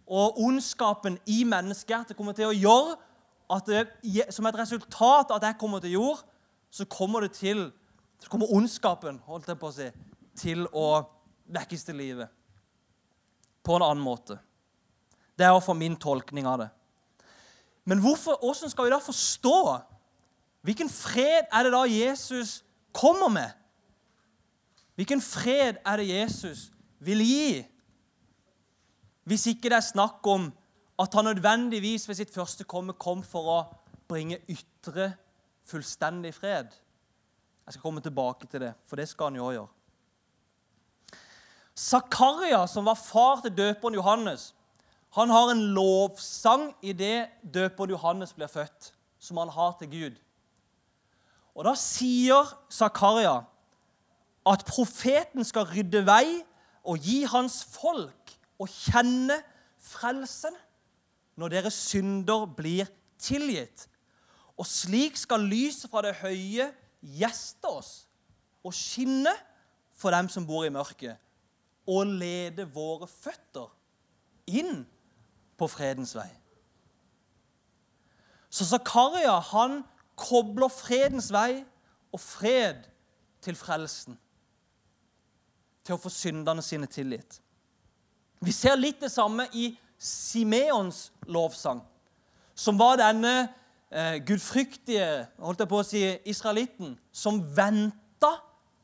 Og 0.06 0.40
ondskapen 0.46 1.20
i 1.30 1.44
menneskehjertet 1.48 2.18
kommer 2.18 2.36
til 2.38 2.50
å 2.50 2.56
gjøre 2.56 2.96
at 3.56 3.68
det, 3.70 3.84
som 4.34 4.48
et 4.48 4.58
resultat 4.58 5.34
av 5.34 5.38
at 5.38 5.50
jeg 5.50 5.60
kommer 5.62 5.84
til 5.84 5.98
jord, 5.98 6.24
så 6.72 6.88
kommer 6.90 7.28
det 7.28 7.36
til 7.38 7.68
så 8.24 8.32
kommer 8.32 8.52
ondskapen 8.56 9.20
holdt 9.28 9.52
jeg 9.52 9.60
på 9.60 9.70
å 9.70 9.76
si, 9.76 9.90
til 10.40 10.66
å 10.74 10.88
vekkes 11.54 11.84
til 11.86 12.00
livet. 12.00 12.32
på 13.66 13.76
en 13.76 13.82
annen 13.82 14.04
måte. 14.04 14.36
Det 15.34 15.42
er 15.42 15.50
iallfall 15.50 15.78
min 15.80 15.96
tolkning 15.98 16.46
av 16.46 16.60
det. 16.60 16.68
Men 17.90 17.98
hvordan 17.98 18.70
skal 18.70 18.86
vi 18.86 18.92
da 18.94 19.00
forstå 19.02 19.56
Hvilken 20.66 20.90
fred 20.90 21.46
er 21.54 21.64
det 21.64 21.72
da 21.76 21.84
Jesus 21.86 22.64
kommer 22.94 23.30
med? 23.30 23.54
Hvilken 24.96 25.22
fred 25.22 25.78
er 25.86 26.02
det 26.02 26.08
Jesus 26.10 26.72
vil 27.00 27.22
gi? 27.22 27.66
Hvis 29.30 29.46
ikke 29.52 29.70
det 29.70 29.78
er 29.78 29.86
snakk 29.86 30.26
om 30.28 30.50
at 31.00 31.14
han 31.14 31.28
nødvendigvis 31.30 32.08
ved 32.08 32.16
sitt 32.16 32.34
første 32.34 32.64
komme 32.64 32.96
kom 32.98 33.22
for 33.24 33.52
å 33.52 33.60
bringe 34.10 34.40
ytre, 34.50 35.12
fullstendig 35.66 36.34
fred. 36.34 36.70
Jeg 37.66 37.74
skal 37.74 37.82
komme 37.82 38.02
tilbake 38.02 38.48
til 38.48 38.62
det, 38.62 38.74
for 38.88 39.02
det 39.02 39.08
skal 39.10 39.32
han 39.32 39.40
jo 39.40 39.52
gjøre. 39.52 39.72
Zakaria, 41.76 42.62
som 42.72 42.86
var 42.88 42.96
far 42.96 43.42
til 43.44 43.54
døperen 43.58 43.98
Johannes, 43.98 44.54
han 45.18 45.30
har 45.30 45.52
en 45.52 45.64
lovsang 45.76 46.70
i 46.82 46.94
det 46.94 47.28
døperen 47.42 47.96
Johannes 47.96 48.34
blir 48.34 48.48
født, 48.48 48.94
som 49.20 49.38
han 49.42 49.50
har 49.50 49.76
til 49.80 49.92
Gud. 49.92 50.22
Og 51.56 51.66
Da 51.66 51.76
sier 51.80 52.52
Zakaria 52.70 53.44
at 54.46 54.66
profeten 54.68 55.44
skal 55.48 55.66
rydde 55.70 56.04
vei 56.06 56.44
og 56.86 57.02
gi 57.02 57.24
hans 57.26 57.64
folk 57.66 58.36
å 58.62 58.68
kjenne 58.70 59.40
frelsen 59.82 60.54
når 61.40 61.56
deres 61.58 61.78
synder 61.90 62.46
blir 62.46 62.90
tilgitt. 63.20 63.88
Og 64.56 64.68
slik 64.70 65.18
skal 65.20 65.48
lyset 65.50 65.90
fra 65.92 66.04
det 66.06 66.16
høye 66.22 66.70
gjeste 67.02 67.72
oss 67.72 67.94
og 68.66 68.74
skinne 68.76 69.34
for 69.96 70.12
dem 70.16 70.30
som 70.32 70.46
bor 70.48 70.66
i 70.66 70.74
mørket, 70.74 71.16
og 71.88 72.16
lede 72.18 72.66
våre 72.74 73.08
føtter 73.08 73.70
inn 74.50 74.84
på 75.56 75.68
fredens 75.70 76.16
vei. 76.18 76.30
Så 78.50 78.66
Zakaria 78.66 79.38
han 79.52 79.84
kobler 80.16 80.72
fredens 80.72 81.32
vei 81.34 81.64
og 82.14 82.22
fred 82.22 82.86
til 83.44 83.58
frelsen. 83.60 84.18
Til 85.86 85.98
å 85.98 86.02
få 86.02 86.10
syndene 86.10 86.64
sine 86.66 86.90
tilgitt. 86.90 87.40
Vi 88.42 88.54
ser 88.54 88.78
litt 88.80 89.02
det 89.04 89.12
samme 89.14 89.48
i 89.54 89.72
Simeons 90.02 91.10
lovsang, 91.32 91.80
som 92.56 92.78
var 92.80 93.00
denne 93.00 93.48
eh, 93.90 94.18
gudfryktige 94.28 95.06
holdt 95.40 95.64
jeg 95.64 95.72
på 95.72 95.80
å 95.80 95.86
si, 95.88 96.02
israelitten 96.30 96.98
som 97.16 97.40
venta 97.56 98.34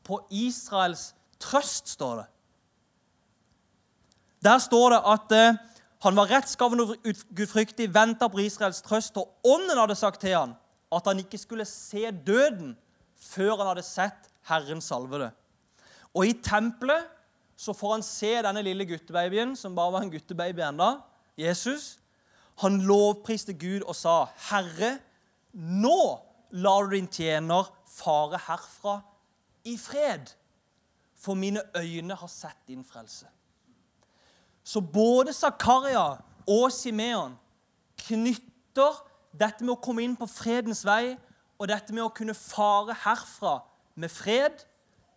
på 0.06 0.18
Israels 0.34 1.12
trøst, 1.42 1.92
står 1.94 2.22
det. 2.22 2.28
Der 4.42 4.58
står 4.58 4.96
det 4.96 5.02
at 5.12 5.36
eh, 5.36 5.60
han 6.02 6.18
var 6.18 6.32
rettskaffen 6.32 6.82
og 6.82 6.96
gudfryktig, 7.36 7.92
venta 7.94 8.26
på 8.32 8.42
Israels 8.42 8.82
trøst, 8.82 9.20
og 9.20 9.30
ånden 9.46 9.78
hadde 9.78 9.98
sagt 9.98 10.24
til 10.24 10.34
han 10.34 10.56
at 10.92 11.08
han 11.08 11.22
ikke 11.22 11.40
skulle 11.40 11.66
se 11.68 12.10
døden 12.26 12.74
før 13.16 13.56
han 13.56 13.70
hadde 13.72 13.86
sett 13.86 14.28
Herren 14.48 14.82
salvede. 14.84 15.30
Og 16.12 16.28
i 16.28 16.36
tempelet 16.44 17.08
så 17.56 17.74
får 17.76 17.96
han 17.96 18.04
se 18.04 18.32
denne 18.44 18.64
lille 18.64 18.86
guttebabyen, 18.88 19.54
som 19.56 19.76
bare 19.76 19.92
var 19.94 20.04
en 20.04 20.10
guttebaby 20.12 20.64
enda, 20.66 20.96
Jesus. 21.38 21.98
Han 22.60 22.80
lovpriste 22.84 23.54
Gud 23.54 23.86
og 23.86 23.96
sa, 23.96 24.26
'Herre, 24.50 24.98
nå 25.52 26.20
lar 26.50 26.82
du 26.82 26.96
din 26.96 27.08
tjener 27.08 27.70
fare 27.86 28.38
herfra 28.48 29.00
i 29.64 29.76
fred, 29.78 30.34
for 31.16 31.34
mine 31.34 31.62
øyne 31.76 32.14
har 32.14 32.28
sett 32.28 32.58
din 32.68 32.84
frelse.' 32.84 33.30
Så 34.64 34.80
både 34.80 35.32
Zakaria 35.32 36.16
og 36.46 36.72
Simeon 36.72 37.38
knytter 37.96 39.11
dette 39.32 39.64
med 39.64 39.74
å 39.74 39.82
komme 39.82 40.04
inn 40.04 40.16
på 40.18 40.28
fredens 40.30 40.84
vei 40.86 41.16
og 41.58 41.68
dette 41.70 41.94
med 41.94 42.04
å 42.04 42.12
kunne 42.14 42.34
fare 42.36 42.96
herfra 43.04 43.60
med 43.94 44.10
fred, 44.10 44.64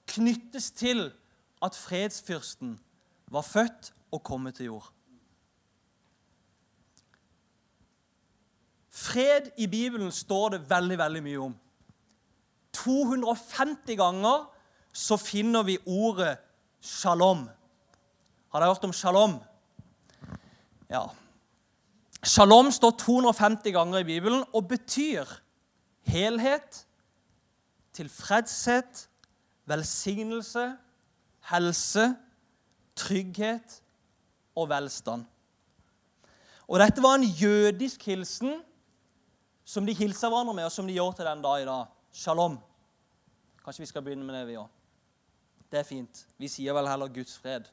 knyttes 0.08 0.70
til 0.76 1.08
at 1.64 1.78
fredsfyrsten 1.78 2.76
var 3.34 3.46
født 3.48 3.92
og 4.14 4.24
kommet 4.24 4.60
til 4.60 4.74
jord. 4.74 4.92
Fred 8.96 9.50
i 9.60 9.68
Bibelen 9.68 10.12
står 10.12 10.56
det 10.56 10.62
veldig, 10.70 10.98
veldig 10.98 11.24
mye 11.24 11.42
om. 11.50 11.56
250 12.76 13.98
ganger 14.00 14.46
så 14.96 15.18
finner 15.20 15.66
vi 15.68 15.76
ordet 15.86 16.38
shalom. 16.80 17.48
Har 18.54 18.64
dere 18.64 18.72
hørt 18.72 18.88
om 18.88 18.96
shalom? 18.96 19.40
Ja. 20.88 21.10
Shalom 22.26 22.72
står 22.74 22.92
250 22.98 23.72
ganger 23.72 24.02
i 24.02 24.04
Bibelen 24.08 24.44
og 24.54 24.68
betyr 24.68 25.30
helhet, 26.10 26.88
tilfredshet, 27.94 29.10
velsignelse, 29.70 30.64
helse, 31.52 32.16
trygghet 32.96 33.84
og 34.56 34.70
velstand. 34.70 35.26
Og 36.68 36.82
Dette 36.82 37.04
var 37.04 37.20
en 37.20 37.28
jødisk 37.30 38.06
hilsen 38.10 38.58
som 39.66 39.86
de 39.86 39.94
hilser 39.94 40.30
hverandre 40.30 40.58
med, 40.58 40.66
og 40.66 40.74
som 40.74 40.88
de 40.88 40.98
gjør 40.98 41.12
til 41.12 41.30
den 41.30 41.46
dag 41.46 41.62
i 41.62 41.70
dag. 41.70 41.86
Shalom. 42.12 42.58
Kanskje 43.64 43.86
vi 43.86 43.92
skal 43.94 44.02
begynne 44.02 44.26
med 44.26 44.34
det, 44.40 44.48
vi 44.48 44.58
òg. 44.58 44.68
Det 45.70 45.80
er 45.80 45.86
fint. 45.86 46.26
Vi 46.42 46.50
sier 46.50 46.74
vel 46.74 46.90
heller 46.90 47.14
Guds 47.14 47.38
fred 47.38 47.70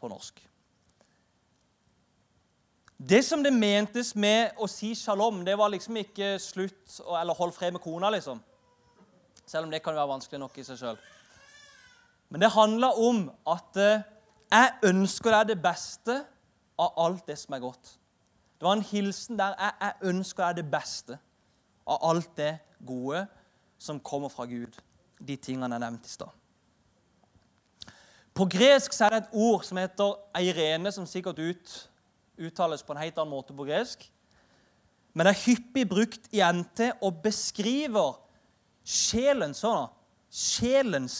på 0.00 0.08
norsk. 0.08 0.40
Det 2.98 3.24
som 3.26 3.42
det 3.42 3.52
mentes 3.52 4.14
med 4.14 4.54
å 4.56 4.68
si 4.70 4.92
shalom, 4.94 5.42
det 5.44 5.56
var 5.58 5.72
liksom 5.72 5.96
ikke 5.98 6.36
slutt 6.38 7.00
eller 7.02 7.34
hold 7.34 7.52
fred 7.56 7.74
med 7.74 7.82
kona, 7.82 8.10
liksom. 8.14 8.38
Selv 9.46 9.66
om 9.66 9.72
det 9.72 9.82
kan 9.82 9.96
være 9.96 10.12
vanskelig 10.12 10.40
nok 10.40 10.58
i 10.58 10.64
seg 10.64 10.78
sjøl. 10.78 11.00
Men 12.30 12.40
det 12.40 12.54
handla 12.54 12.92
om 12.96 13.26
at 13.50 13.76
eh, 13.82 14.04
jeg 14.50 14.90
ønsker 14.90 15.34
deg 15.34 15.50
det 15.52 15.58
beste 15.62 16.16
av 16.80 16.94
alt 17.04 17.26
det 17.28 17.36
som 17.38 17.54
er 17.54 17.62
godt. 17.62 17.96
Det 18.58 18.66
var 18.66 18.78
en 18.78 18.86
hilsen 18.86 19.38
der 19.38 19.56
jeg, 19.58 19.74
jeg 19.82 20.10
ønsker 20.14 20.46
deg 20.46 20.62
det 20.62 20.70
beste 20.72 21.18
av 21.84 22.06
alt 22.10 22.30
det 22.38 22.52
gode 22.86 23.26
som 23.78 24.00
kommer 24.00 24.32
fra 24.32 24.46
Gud. 24.48 24.78
De 25.18 25.36
tingene 25.36 25.74
jeg 25.74 25.84
nevnte 25.84 26.08
i 26.08 26.14
stad. 26.14 26.30
På 28.34 28.46
gresk 28.50 28.94
er 29.00 29.12
det 29.12 29.18
et 29.22 29.34
ord 29.38 29.66
som 29.66 29.78
heter 29.78 30.16
eirene, 30.34 30.90
som 30.94 31.06
sikkert 31.06 31.38
ut, 31.38 31.74
uttales 32.38 32.82
på 32.84 32.94
en 32.94 33.02
helt 33.02 33.18
annen 33.18 33.34
måte 33.34 33.56
på 33.56 33.66
gresk. 33.68 34.04
Men 35.14 35.30
er 35.30 35.38
hyppig 35.44 35.86
brukt 35.90 36.28
i 36.34 36.42
NT 36.42 36.90
og 37.04 37.20
beskriver 37.22 38.18
sjelens, 38.84 39.62
sånn, 39.62 39.86
sjelens 40.28 41.18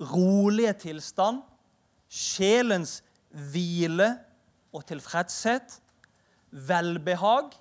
rolige 0.00 0.72
tilstand, 0.88 1.42
sjelens 2.08 3.02
hvile 3.52 4.14
og 4.72 4.86
tilfredshet, 4.88 5.80
velbehag 6.48 7.52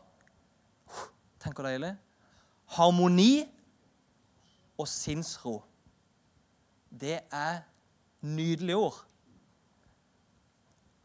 Tenk 1.48 1.60
hvor 1.62 1.68
deilig. 1.70 1.94
Harmoni 2.76 3.46
og 4.78 4.88
sinnsro. 4.92 5.62
Det 6.92 7.22
er 7.32 7.62
nydelige 8.26 8.76
ord. 8.76 8.98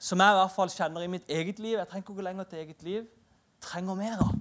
Som 0.02 0.22
jeg 0.22 0.34
i 0.34 0.38
hvert 0.40 0.54
fall 0.54 0.72
kjenner 0.72 1.04
i 1.04 1.10
mitt 1.10 1.28
eget 1.30 1.60
liv. 1.62 1.76
Jeg 1.78 1.88
trenger 1.88 2.06
ikke 2.08 2.18
gå 2.18 2.26
lenger 2.26 2.48
til 2.50 2.62
eget 2.64 2.82
liv. 2.82 3.04
Trenger 3.62 3.98
mer 3.98 4.24
av. 4.24 4.32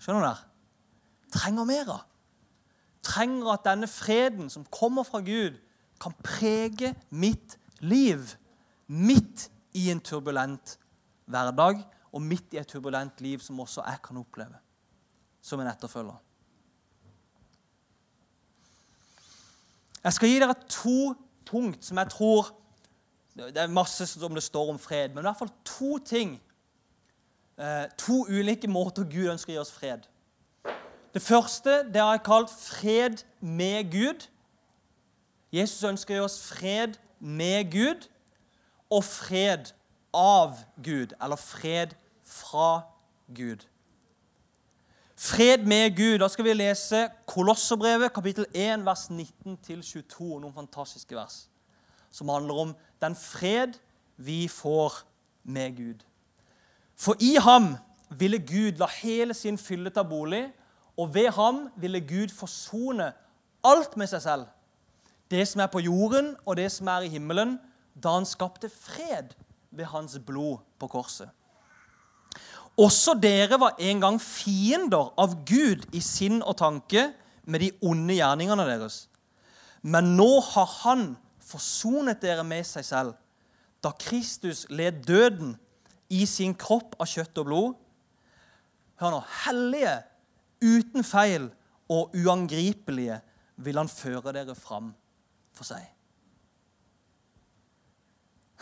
Skjønner 0.00 0.24
du 0.24 0.28
det? 0.30 1.34
Trenger 1.36 1.68
mer 1.68 1.90
av. 1.98 2.06
Trenger 3.04 3.50
at 3.52 3.66
denne 3.66 3.90
freden 3.90 4.48
som 4.52 4.64
kommer 4.72 5.04
fra 5.04 5.20
Gud, 5.24 5.60
kan 6.00 6.16
prege 6.24 6.94
mitt 7.12 7.58
liv. 7.84 8.34
Midt 8.88 9.48
i 9.76 9.90
en 9.92 10.00
turbulent 10.04 10.78
hverdag 11.28 11.84
og 12.14 12.22
midt 12.22 12.54
i 12.54 12.60
et 12.60 12.68
turbulent 12.68 13.20
liv 13.24 13.42
som 13.44 13.60
også 13.60 13.84
jeg 13.84 14.00
kan 14.04 14.20
oppleve 14.20 14.60
som 15.44 15.60
en 15.60 15.68
etterfølger. 15.68 16.16
Jeg 20.04 20.12
skal 20.12 20.28
gi 20.28 20.40
dere 20.40 20.56
to 20.68 21.14
punkt 21.48 21.84
som 21.84 22.00
jeg 22.00 22.12
tror 22.12 22.52
Det 23.34 23.56
er 23.58 23.66
masse 23.66 24.06
som 24.06 24.34
det 24.34 24.42
står 24.42 24.70
om 24.70 24.78
fred, 24.78 25.08
men 25.08 25.24
i 25.24 25.26
hvert 25.26 25.38
fall 25.38 25.52
to 25.66 25.98
ting. 25.98 26.36
Eh, 27.58 27.86
to 27.98 28.26
ulike 28.30 28.68
måter 28.70 29.06
Gud 29.10 29.32
ønsker 29.32 29.52
å 29.52 29.56
gi 29.56 29.62
oss 29.62 29.74
fred. 29.74 30.06
Det 31.14 31.22
første 31.22 31.82
det 31.90 32.02
har 32.02 32.16
jeg 32.16 32.24
kalt 32.26 32.54
fred 32.54 33.24
med 33.40 33.90
Gud. 33.90 34.26
Jesus 35.54 35.82
ønsker 35.86 36.14
å 36.14 36.18
gi 36.18 36.26
oss 36.28 36.40
fred 36.46 36.98
med 37.18 37.70
Gud 37.72 38.06
og 38.90 39.02
fred 39.06 39.72
av 40.14 40.60
Gud, 40.82 41.14
eller 41.22 41.38
fred 41.38 41.94
fra 42.22 42.84
Gud. 43.34 43.66
Fred 45.18 45.66
med 45.66 45.96
Gud. 45.96 46.18
Da 46.22 46.28
skal 46.30 46.46
vi 46.46 46.54
lese 46.54 47.08
Kolosserbrevet, 47.26 48.12
kapittel 48.14 48.46
1, 48.54 48.86
vers 48.86 49.08
19-22. 49.10 50.38
Noen 50.38 50.54
fantastiske 50.54 51.18
vers 51.18 51.44
som 52.14 52.30
handler 52.30 52.60
om 52.62 52.74
den 53.02 53.16
fred 53.18 53.78
vi 54.16 54.46
får 54.48 55.02
med 55.42 55.76
Gud. 55.76 56.04
For 56.96 57.18
i 57.20 57.34
ham 57.42 57.74
ville 58.14 58.38
Gud 58.38 58.78
la 58.78 58.86
hele 59.02 59.34
sin 59.34 59.58
fylle 59.58 59.90
ta 59.90 60.04
bolig, 60.06 60.46
og 60.96 61.14
ved 61.14 61.32
ham 61.34 61.66
ville 61.76 62.00
Gud 62.00 62.30
forsone 62.30 63.10
alt 63.66 63.96
med 63.98 64.10
seg 64.12 64.22
selv. 64.22 64.44
Det 65.30 65.42
som 65.48 65.64
er 65.64 65.72
på 65.72 65.82
jorden, 65.82 66.36
og 66.46 66.56
det 66.56 66.70
som 66.72 66.88
er 66.92 67.06
i 67.06 67.10
himmelen, 67.10 67.56
da 67.94 68.14
han 68.14 68.28
skapte 68.28 68.70
fred 68.70 69.34
ved 69.74 69.90
hans 69.90 70.18
blod 70.26 70.62
på 70.78 70.86
korset. 70.92 71.30
Også 72.78 73.14
dere 73.22 73.58
var 73.60 73.76
en 73.78 74.00
gang 74.02 74.20
fiender 74.22 75.12
av 75.18 75.34
Gud 75.46 75.86
i 75.94 76.02
sinn 76.02 76.42
og 76.42 76.56
tanke 76.58 77.08
med 77.46 77.62
de 77.62 77.70
onde 77.82 78.16
gjerningene 78.18 78.66
deres. 78.66 79.04
Men 79.82 80.14
nå 80.18 80.40
har 80.40 80.70
Han 80.82 81.16
forsonet 81.44 82.22
dere 82.22 82.44
med 82.46 82.64
seg 82.66 82.86
selv, 82.86 83.14
da 83.84 83.92
Kristus 84.00 84.64
led 84.72 85.02
døden 85.04 85.54
i 86.12 86.24
sin 86.28 86.54
kropp 86.56 86.96
av 87.00 87.08
kjøtt 87.10 87.40
og 87.42 87.48
blod. 87.48 87.74
Hør 89.00 89.16
nå. 89.16 89.20
Hellige, 89.44 89.94
uten 90.64 91.04
feil 91.04 91.50
og 91.92 92.14
uangripelige 92.16 93.20
vil 93.64 93.78
Han 93.78 93.90
føre 93.90 94.32
dere 94.34 94.54
fram 94.58 94.94
for 95.54 95.68
seg. 95.68 95.84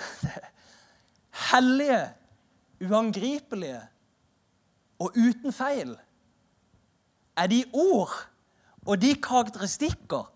Hellige, 1.52 2.02
uangripelige 2.82 3.80
og 5.02 5.16
uten 5.16 5.54
feil 5.54 5.94
er 7.38 7.48
de 7.48 7.62
ord 7.72 8.12
og 8.86 8.98
de 9.00 9.14
karakteristikker 9.14 10.28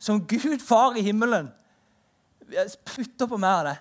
som 0.00 0.22
Gud, 0.24 0.58
Far 0.64 0.96
i 0.96 1.02
himmelen, 1.04 1.50
putter 2.86 3.28
på 3.30 3.38
mer 3.40 3.60
av 3.60 3.68
det. 3.70 3.76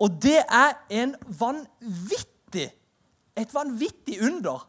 Og 0.00 0.16
det 0.22 0.38
er 0.40 0.76
en 1.02 1.14
vanvittig, 1.26 2.70
et 3.36 3.54
vanvittig 3.54 4.20
under 4.24 4.66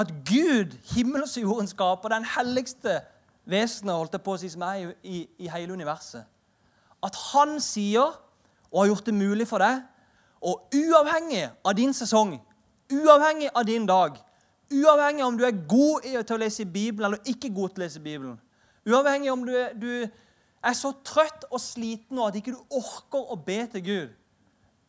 at 0.00 0.10
Gud, 0.26 0.72
himmels 0.94 1.36
og 1.36 1.42
jorden 1.42 1.68
skaper, 1.70 2.08
den 2.08 2.24
helligste 2.26 3.00
vesenet 3.46 3.94
holdt 3.94 4.16
jeg 4.16 4.24
på 4.24 4.34
å 4.34 4.40
si, 4.40 4.48
som 4.50 4.64
er 4.66 4.94
i, 5.04 5.20
i, 5.38 5.50
hele 5.52 5.76
universet, 5.76 6.24
at 7.04 7.18
han 7.30 7.58
sier, 7.62 8.16
og 8.72 8.80
har 8.80 8.90
gjort 8.90 9.06
det 9.06 9.14
mulig 9.14 9.46
for 9.46 9.62
deg, 9.62 9.84
og 10.44 10.74
uavhengig 10.74 11.44
av 11.64 11.76
din 11.78 11.94
sesong, 11.94 12.38
Uavhengig 12.92 13.48
av 13.54 13.64
din 13.64 13.86
dag. 13.86 14.16
Uavhengig 14.72 15.22
av 15.22 15.28
om 15.28 15.38
du 15.38 15.44
er 15.46 15.56
god 15.68 16.04
til 16.04 16.36
å 16.36 16.40
lese 16.40 16.66
Bibelen 16.68 17.08
eller 17.08 17.30
ikke 17.30 17.52
god 17.54 17.72
til 17.72 17.80
å 17.80 17.84
lese 17.84 18.02
Bibelen. 18.02 18.36
Uavhengig 18.84 19.30
av 19.30 19.38
om 19.38 19.46
du 19.46 19.54
du 19.80 19.88
er 20.64 20.76
så 20.76 20.92
trøtt 21.04 21.46
og 21.50 21.60
sliten 21.60 22.16
nå 22.16 22.28
at 22.28 22.38
ikke 22.38 22.54
du 22.54 22.76
orker 22.78 23.32
å 23.32 23.36
be 23.36 23.60
til 23.72 23.84
Gud. 23.84 24.14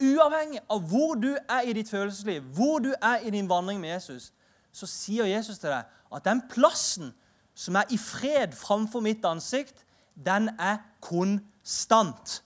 Uavhengig 0.04 0.62
av 0.72 0.88
hvor 0.90 1.16
du 1.20 1.32
er 1.36 1.68
i 1.68 1.76
ditt 1.76 1.90
følelsesliv, 1.90 2.44
hvor 2.56 2.82
du 2.84 2.92
er 3.02 3.24
i 3.24 3.32
din 3.32 3.50
vandring 3.50 3.80
med 3.80 3.94
Jesus, 3.94 4.32
så 4.76 4.88
sier 4.90 5.28
Jesus 5.30 5.60
til 5.60 5.72
deg 5.72 5.88
at 6.16 6.26
den 6.26 6.42
plassen 6.52 7.14
som 7.56 7.78
er 7.80 7.92
i 7.96 8.00
fred 8.00 8.56
framfor 8.56 9.04
mitt 9.04 9.24
ansikt, 9.26 9.86
den 10.16 10.50
er 10.60 10.82
konstant. 11.04 12.42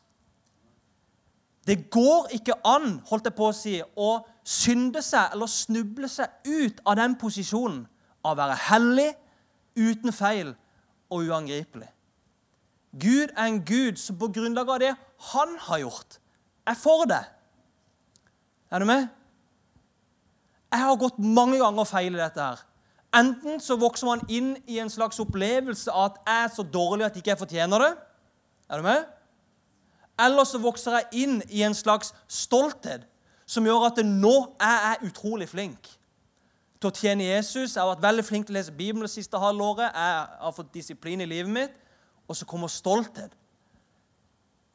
Det 1.66 1.90
går 1.92 2.30
ikke 2.38 2.58
an 2.66 3.00
holdt 3.10 3.30
jeg 3.30 3.38
på 3.38 3.50
å 3.50 3.56
si, 3.56 3.76
å 3.82 4.12
synde 4.46 5.02
seg 5.06 5.36
eller 5.36 5.50
snuble 5.50 6.10
seg 6.10 6.50
ut 6.50 6.82
av 6.86 6.98
den 6.98 7.18
posisjonen 7.20 7.84
av 8.24 8.34
å 8.34 8.40
være 8.40 8.58
hellig, 8.70 9.10
uten 9.78 10.14
feil 10.14 10.54
og 11.10 11.30
uangripelig. 11.30 11.90
Gud 12.92 13.30
er 13.36 13.46
en 13.46 13.62
Gud 13.66 14.00
som 14.02 14.18
på 14.18 14.32
grunnlag 14.34 14.70
av 14.70 14.80
det 14.82 14.94
han 15.34 15.54
har 15.68 15.84
gjort, 15.84 16.18
er 16.66 16.78
for 16.78 17.06
det. 17.10 17.22
Er 18.72 18.82
du 18.82 18.86
med? 18.90 19.08
Jeg 20.70 20.86
har 20.86 20.98
gått 21.02 21.20
mange 21.20 21.58
ganger 21.58 21.82
og 21.82 22.02
i 22.02 22.10
dette 22.14 22.42
her. 22.42 22.66
Enten 23.16 23.58
så 23.62 23.78
vokser 23.82 24.06
man 24.06 24.22
inn 24.30 24.52
i 24.70 24.78
en 24.80 24.90
slags 24.90 25.20
opplevelse 25.20 25.90
av 25.92 26.12
at 26.12 26.20
jeg 26.26 26.44
er 26.44 26.52
så 26.54 26.64
dårlig 26.64 27.08
at 27.08 27.16
ikke 27.18 27.32
jeg 27.32 27.42
fortjener 27.42 27.82
det. 27.82 27.94
Er 28.70 28.78
du 28.78 28.86
med? 28.86 29.08
Eller 30.20 30.46
så 30.46 30.60
vokser 30.62 31.00
jeg 31.00 31.24
inn 31.24 31.40
i 31.50 31.64
en 31.66 31.74
slags 31.74 32.14
stolthet 32.28 33.08
som 33.50 33.66
gjør 33.66 33.88
at 33.88 34.02
nå 34.06 34.36
er 34.62 34.78
jeg 34.86 35.10
utrolig 35.10 35.50
flink 35.50 35.90
til 36.80 36.92
å 36.92 36.96
tjene 36.96 37.26
Jesus. 37.26 37.74
Jeg 37.74 37.82
har 37.82 37.96
vært 37.96 38.06
veldig 38.06 38.26
flink 38.28 38.48
til 38.48 38.54
å 38.54 38.60
lese 38.60 38.76
Bibelen 38.76 39.08
det 39.08 39.14
siste 39.14 39.42
halvåret. 39.42 39.90
Jeg 39.90 40.28
har 40.46 40.54
fått 40.56 40.74
disiplin 40.76 41.24
i 41.24 41.28
livet 41.28 41.52
mitt. 41.52 41.74
Og 42.30 42.38
så 42.38 42.46
kommer 42.46 42.70
stolthet. 42.72 43.34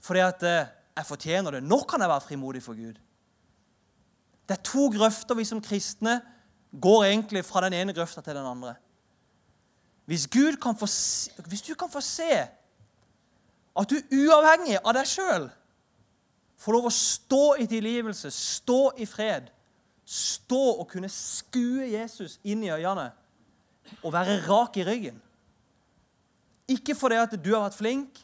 Fordi 0.04 0.20
at 0.20 0.42
eh, 0.42 0.72
jeg 0.96 1.06
fortjener 1.06 1.56
det. 1.56 1.62
Nå 1.64 1.80
kan 1.88 2.02
jeg 2.02 2.10
være 2.10 2.26
frimodig 2.26 2.62
for 2.62 2.76
Gud. 2.78 2.98
Det 4.44 4.58
er 4.58 4.66
to 4.66 4.90
grøfter 4.92 5.38
vi 5.38 5.46
som 5.48 5.62
kristne 5.64 6.18
går 6.74 7.04
egentlig 7.04 7.44
fra 7.46 7.62
den 7.64 7.76
ene 7.78 7.94
grøfta 7.96 8.20
til 8.20 8.36
den 8.36 8.46
andre. 8.46 8.74
Hvis, 10.04 10.26
kan 10.26 10.76
få, 10.76 10.86
hvis 11.48 11.62
du 11.62 11.74
kan 11.74 11.90
få 11.90 12.00
se 12.00 12.32
at 13.74 13.90
du 13.90 13.96
uavhengig 14.12 14.76
av 14.84 14.92
deg 14.94 15.08
sjøl 15.08 15.48
får 16.60 16.76
lov 16.76 16.88
å 16.88 16.94
stå 16.94 17.44
i 17.64 17.66
tilgivelse, 17.66 18.30
stå 18.30 18.92
i 19.00 19.06
fred, 19.08 19.48
stå 20.04 20.62
og 20.76 20.86
kunne 20.92 21.08
skue 21.08 21.88
Jesus 21.88 22.36
inn 22.44 22.62
i 22.66 22.72
øynene 22.74 23.08
og 24.02 24.12
være 24.12 24.42
rak 24.44 24.76
i 24.76 24.84
ryggen 24.86 25.23
Ikke 26.70 26.96
fordi 26.96 27.18
at 27.20 27.34
du 27.36 27.50
har 27.52 27.66
vært 27.66 27.78
flink, 27.78 28.20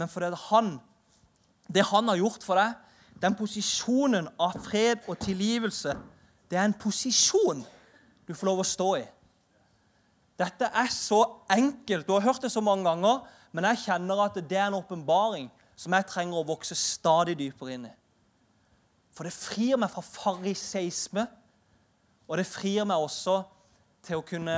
men 0.00 0.08
fordi 0.10 0.30
at 0.30 0.38
han, 0.48 0.72
det 1.68 1.84
han 1.90 2.08
har 2.10 2.18
gjort 2.18 2.44
for 2.46 2.58
deg, 2.58 2.74
den 3.20 3.36
posisjonen 3.36 4.30
av 4.40 4.56
fred 4.64 5.04
og 5.10 5.18
tilgivelse, 5.20 5.94
det 6.50 6.58
er 6.58 6.66
en 6.66 6.76
posisjon 6.80 7.60
du 8.26 8.32
får 8.34 8.48
lov 8.48 8.62
å 8.62 8.66
stå 8.66 8.88
i. 8.98 9.04
Dette 10.40 10.70
er 10.72 10.88
så 10.94 11.20
enkelt. 11.52 12.06
Du 12.08 12.14
har 12.14 12.24
hørt 12.24 12.42
det 12.42 12.50
så 12.52 12.62
mange 12.64 12.86
ganger, 12.88 13.20
men 13.52 13.66
jeg 13.70 13.84
kjenner 13.84 14.24
at 14.24 14.38
det 14.40 14.56
er 14.56 14.70
en 14.70 14.78
åpenbaring 14.78 15.50
som 15.76 15.94
jeg 15.96 16.08
trenger 16.08 16.40
å 16.40 16.48
vokse 16.48 16.76
stadig 16.78 17.36
dypere 17.38 17.76
inn 17.76 17.86
i. 17.90 17.92
For 19.12 19.28
det 19.28 19.36
frir 19.36 19.76
meg 19.80 19.92
fra 19.92 20.04
fariseisme, 20.06 21.26
og 22.30 22.38
det 22.38 22.46
frir 22.48 22.86
meg 22.88 23.02
også 23.02 23.40
til 24.06 24.20
å 24.20 24.24
kunne 24.24 24.56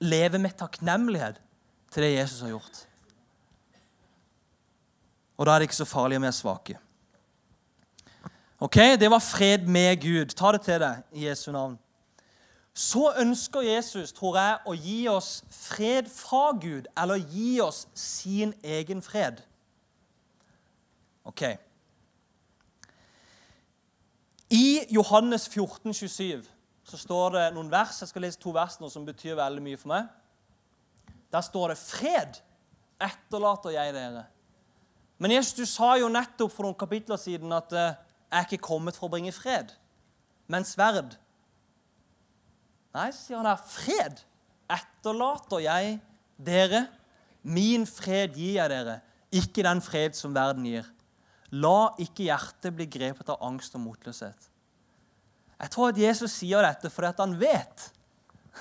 leve 0.00 0.38
med 0.38 0.56
takknemlighet 0.58 1.40
til 1.92 2.02
det 2.02 2.14
Jesus 2.14 2.40
har 2.40 2.54
gjort. 2.54 2.86
Og 5.38 5.46
da 5.46 5.54
er 5.54 5.60
det 5.60 5.70
ikke 5.70 5.80
så 5.80 5.88
farlig 5.88 6.18
om 6.20 6.24
vi 6.24 6.28
er 6.28 6.36
svake. 6.36 6.78
Ok, 8.60 8.76
Det 9.00 9.10
var 9.10 9.22
fred 9.24 9.66
med 9.66 9.96
Gud. 10.02 10.34
Ta 10.36 10.52
det 10.52 10.60
til 10.66 10.80
deg 10.80 11.02
i 11.16 11.28
Jesu 11.28 11.52
navn 11.52 11.78
så 12.74 13.12
ønsker 13.18 13.60
Jesus, 13.60 14.12
tror 14.12 14.36
jeg, 14.38 14.58
å 14.66 14.74
gi 14.78 15.00
oss 15.10 15.42
fred 15.52 16.08
fra 16.08 16.50
Gud, 16.56 16.86
eller 16.96 17.20
gi 17.28 17.58
oss 17.60 17.84
sin 17.98 18.54
egen 18.62 19.02
fred. 19.02 19.42
Ok. 21.28 21.42
I 24.50 24.86
Johannes 24.90 25.48
14, 25.48 25.92
27 25.94 26.46
så 26.90 26.98
står 26.98 27.36
det 27.36 27.46
noen 27.54 27.70
vers. 27.70 28.00
Jeg 28.02 28.10
skal 28.10 28.24
lese 28.26 28.40
to 28.40 28.52
vers 28.54 28.76
nå 28.80 28.90
som 28.90 29.06
betyr 29.06 29.38
veldig 29.38 29.62
mye 29.62 29.78
for 29.78 29.92
meg. 29.92 30.08
Der 31.30 31.44
står 31.46 31.72
det 31.72 31.78
'Fred 31.78 32.40
etterlater 33.00 33.70
jeg 33.70 33.94
dere'. 33.94 34.26
Men 35.18 35.30
Jesus, 35.30 35.54
du 35.54 35.66
sa 35.66 35.94
jo 36.00 36.08
nettopp 36.08 36.52
for 36.52 36.66
noen 36.66 36.78
kapitler 36.78 37.16
siden 37.16 37.52
at 37.52 37.72
eh, 37.72 37.94
'jeg 38.30 38.38
er 38.38 38.46
ikke 38.48 38.66
kommet 38.66 38.96
for 38.96 39.06
å 39.06 39.10
bringe 39.10 39.32
fred', 39.32 39.76
men 40.48 40.64
sverd. 40.64 41.16
Nei, 42.94 43.10
sier 43.12 43.36
han 43.36 43.46
der. 43.46 43.56
fred 43.56 44.24
etterlater 44.70 45.62
jeg 45.62 46.00
dere. 46.38 46.88
Min 47.42 47.86
fred 47.86 48.34
gir 48.34 48.58
jeg 48.58 48.70
dere, 48.70 49.00
ikke 49.32 49.62
den 49.62 49.80
fred 49.80 50.16
som 50.16 50.34
verden 50.34 50.66
gir. 50.66 50.84
La 51.50 51.94
ikke 51.98 52.26
hjertet 52.26 52.74
bli 52.74 52.86
grepet 52.86 53.30
av 53.32 53.40
angst 53.42 53.74
og 53.74 53.80
motløshet. 53.80 54.49
Jeg 55.60 55.72
tror 55.74 55.92
at 55.92 56.00
Jesus 56.00 56.38
sier 56.40 56.64
dette 56.64 56.90
fordi 56.92 57.10
at 57.10 57.20
han 57.20 57.36
vet 57.40 57.86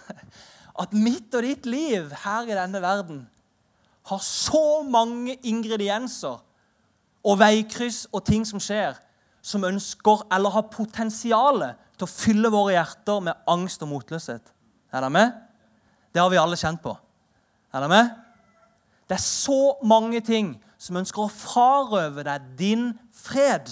at 0.84 0.96
mitt 0.96 1.34
og 1.36 1.46
ditt 1.46 1.68
liv 1.70 2.12
her 2.24 2.50
i 2.50 2.58
denne 2.58 2.82
verden 2.84 3.24
har 4.10 4.24
så 4.24 4.82
mange 4.88 5.36
ingredienser 5.48 6.40
og 7.20 7.40
veikryss 7.40 8.06
og 8.16 8.24
ting 8.28 8.46
som 8.48 8.62
skjer, 8.64 8.96
som 9.42 9.66
ønsker 9.68 10.24
eller 10.34 10.56
har 10.56 10.72
potensial 10.72 11.64
til 12.00 12.08
å 12.08 12.12
fylle 12.12 12.52
våre 12.54 12.78
hjerter 12.78 13.22
med 13.28 13.44
angst 13.52 13.84
og 13.84 13.92
motløshet. 13.92 14.54
Er 14.90 15.04
dere 15.04 15.14
med? 15.14 15.36
Det 16.14 16.22
har 16.22 16.32
vi 16.32 16.40
alle 16.42 16.58
kjent 16.60 16.82
på. 16.82 16.96
Er 17.70 17.84
dere 17.84 17.92
med? 17.92 18.10
Det 19.10 19.18
er 19.18 19.26
så 19.26 19.76
mange 19.86 20.22
ting 20.26 20.56
som 20.80 20.98
ønsker 21.00 21.26
å 21.26 21.34
frarøve 21.34 22.24
deg 22.26 22.50
din 22.60 22.92
fred. 23.14 23.72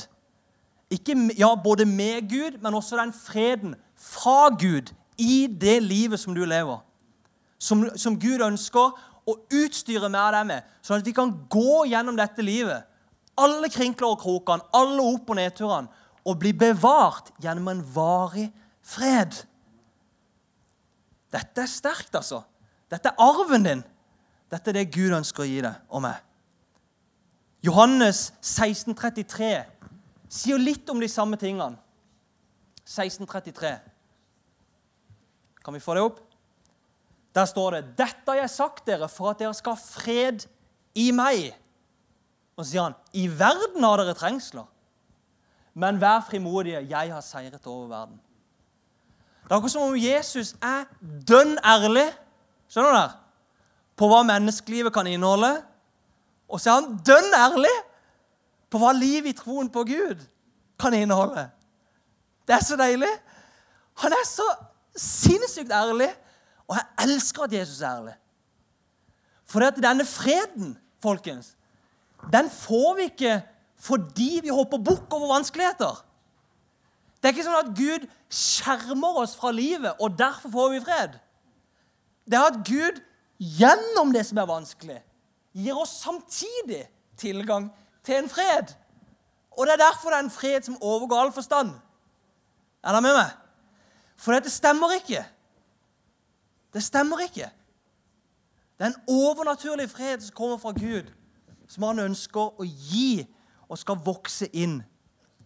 Ikke, 0.89 1.15
ja, 1.38 1.56
Både 1.63 1.86
med 1.86 2.30
Gud, 2.30 2.62
men 2.62 2.73
også 2.73 2.97
den 2.97 3.13
freden 3.13 3.76
fra 3.95 4.50
Gud 4.56 4.93
i 5.17 5.47
det 5.62 5.84
livet 5.84 6.19
som 6.19 6.36
du 6.36 6.45
lever. 6.45 6.78
Som, 7.60 7.89
som 7.95 8.19
Gud 8.19 8.43
ønsker 8.45 8.93
å 9.28 9.36
utstyre 9.52 10.10
mer 10.10 10.30
av 10.30 10.38
deg 10.38 10.50
med, 10.52 10.67
sånn 10.86 11.02
at 11.02 11.08
vi 11.08 11.15
kan 11.15 11.34
gå 11.52 11.84
gjennom 11.91 12.15
dette 12.15 12.45
livet. 12.45 12.86
Alle 13.38 13.69
krinkler 13.69 14.13
og 14.13 14.21
krokene, 14.21 14.63
alle 14.73 15.04
opp- 15.04 15.34
og 15.34 15.39
nedturene 15.39 16.06
og 16.28 16.39
bli 16.39 16.52
bevart 16.56 17.32
gjennom 17.43 17.69
en 17.71 17.84
varig 17.95 18.47
fred. 18.84 19.36
Dette 21.32 21.63
er 21.63 21.71
sterkt, 21.71 22.15
altså. 22.15 22.41
Dette 22.91 23.12
er 23.12 23.19
arven 23.23 23.65
din. 23.65 23.84
Dette 24.52 24.71
er 24.71 24.80
det 24.80 24.91
Gud 24.95 25.15
ønsker 25.15 25.43
å 25.43 25.47
gi 25.47 25.60
deg 25.63 25.91
og 25.91 26.04
meg. 26.04 26.23
Johannes 27.65 28.30
1633 28.39 29.50
sier 30.29 30.59
litt 30.59 30.89
om 30.89 30.99
de 30.99 31.09
samme 31.09 31.37
tingene. 31.39 31.77
1633. 32.87 33.73
Kan 35.63 35.75
vi 35.75 35.83
få 35.83 35.97
det 35.97 36.05
opp? 36.07 36.19
Der 37.35 37.45
står 37.45 37.71
det 37.71 37.97
'Dette 37.97 38.31
har 38.31 38.35
jeg 38.35 38.49
sagt 38.49 38.85
dere 38.87 39.09
for 39.09 39.29
at 39.29 39.39
dere 39.39 39.53
skal 39.53 39.75
ha 39.75 39.81
fred 39.81 40.47
i 40.95 41.11
meg'. 41.11 41.53
Og 42.57 42.65
så 42.65 42.71
sier 42.71 42.83
han 42.83 42.95
'I 43.13 43.27
verden 43.27 43.83
har 43.83 43.97
dere 43.97 44.13
trengsler'. 44.13 44.67
Men 45.73 46.01
vær 46.01 46.25
frimodige. 46.29 46.89
Jeg 46.89 47.13
har 47.13 47.21
seiret 47.21 47.67
over 47.67 47.87
verden. 47.87 48.19
Det 49.43 49.51
er 49.51 49.55
akkurat 49.55 49.71
som 49.71 49.81
om 49.81 49.95
Jesus 49.95 50.55
er 50.61 50.85
dønn 51.27 51.57
ærlig 51.63 52.13
skjønner 52.67 52.91
du 52.91 52.97
der, 52.97 53.15
på 53.97 54.09
hva 54.11 54.23
menneskelivet 54.27 54.93
kan 54.93 55.07
inneholde. 55.07 55.53
Og 56.47 56.61
så 56.61 56.71
er 56.71 56.81
han 56.81 56.97
dønn 57.07 57.35
ærlig 57.35 57.73
på 58.69 58.82
hva 58.82 58.91
livet 58.95 59.32
i 59.32 59.38
troen 59.38 59.69
på 59.71 59.84
Gud 59.88 60.23
kan 60.80 60.93
inneholde. 60.93 61.47
Det 62.47 62.56
er 62.56 62.63
så 62.63 62.77
deilig. 62.80 63.12
Han 64.03 64.13
er 64.13 64.25
så 64.27 64.45
sinnssykt 64.97 65.71
ærlig, 65.73 66.10
og 66.67 66.77
jeg 66.77 67.08
elsker 67.08 67.47
at 67.47 67.53
Jesus 67.53 67.82
er 67.82 67.89
ærlig. 67.89 68.15
For 69.47 69.63
det 69.63 69.71
at 69.71 69.84
denne 69.84 70.06
freden, 70.06 70.75
folkens, 71.03 71.56
den 72.34 72.49
får 72.51 72.95
vi 72.97 73.08
ikke 73.12 73.38
fordi 73.77 74.39
vi 74.43 74.49
hopper 74.49 74.82
bukk 74.82 75.13
over 75.13 75.36
vanskeligheter. 75.36 75.99
Det 77.21 77.30
er 77.30 77.36
ikke 77.36 77.45
sånn 77.45 77.60
at 77.62 77.73
Gud 77.77 78.08
skjermer 78.34 79.19
oss 79.21 79.36
fra 79.38 79.51
livet, 79.53 79.93
og 80.01 80.17
derfor 80.17 80.53
får 80.53 80.71
vi 80.73 80.82
fred. 80.86 81.17
Det 82.27 82.38
er 82.39 82.49
at 82.49 82.63
Gud 82.65 83.01
gjennom 83.38 84.12
det 84.13 84.25
som 84.27 84.41
er 84.41 84.49
vanskelig, 84.49 84.97
gir 85.58 85.77
oss 85.77 85.93
samtidig 86.01 86.84
tilgang 87.17 87.69
til 88.08 88.22
en 88.22 88.30
fred. 88.32 88.72
Og 89.58 89.67
det 89.67 89.74
er 89.76 89.84
derfor 89.84 90.10
det 90.10 90.17
er 90.17 90.26
en 90.26 90.32
fred 90.32 90.62
som 90.63 90.78
overgår 90.82 91.22
all 91.22 91.34
forstand. 91.36 91.74
Er 92.84 92.96
dere 92.96 93.04
med 93.04 93.17
meg? 93.17 93.34
For 94.17 94.34
dette 94.34 94.50
stemmer 94.54 94.96
ikke. 94.96 95.26
Det 96.74 96.84
stemmer 96.84 97.20
ikke. 97.26 97.50
Det 98.78 98.86
er 98.86 98.93
en 98.93 99.02
overnaturlig 99.08 99.89
fred 99.89 100.22
som 100.22 100.36
kommer 100.36 100.58
fra 100.58 100.72
Gud, 100.72 101.10
som 101.67 101.84
han 101.84 102.00
ønsker 102.00 102.62
å 102.62 102.65
gi 102.67 103.26
og 103.67 103.80
skal 103.82 104.00
vokse 104.06 104.48
inn 104.54 104.80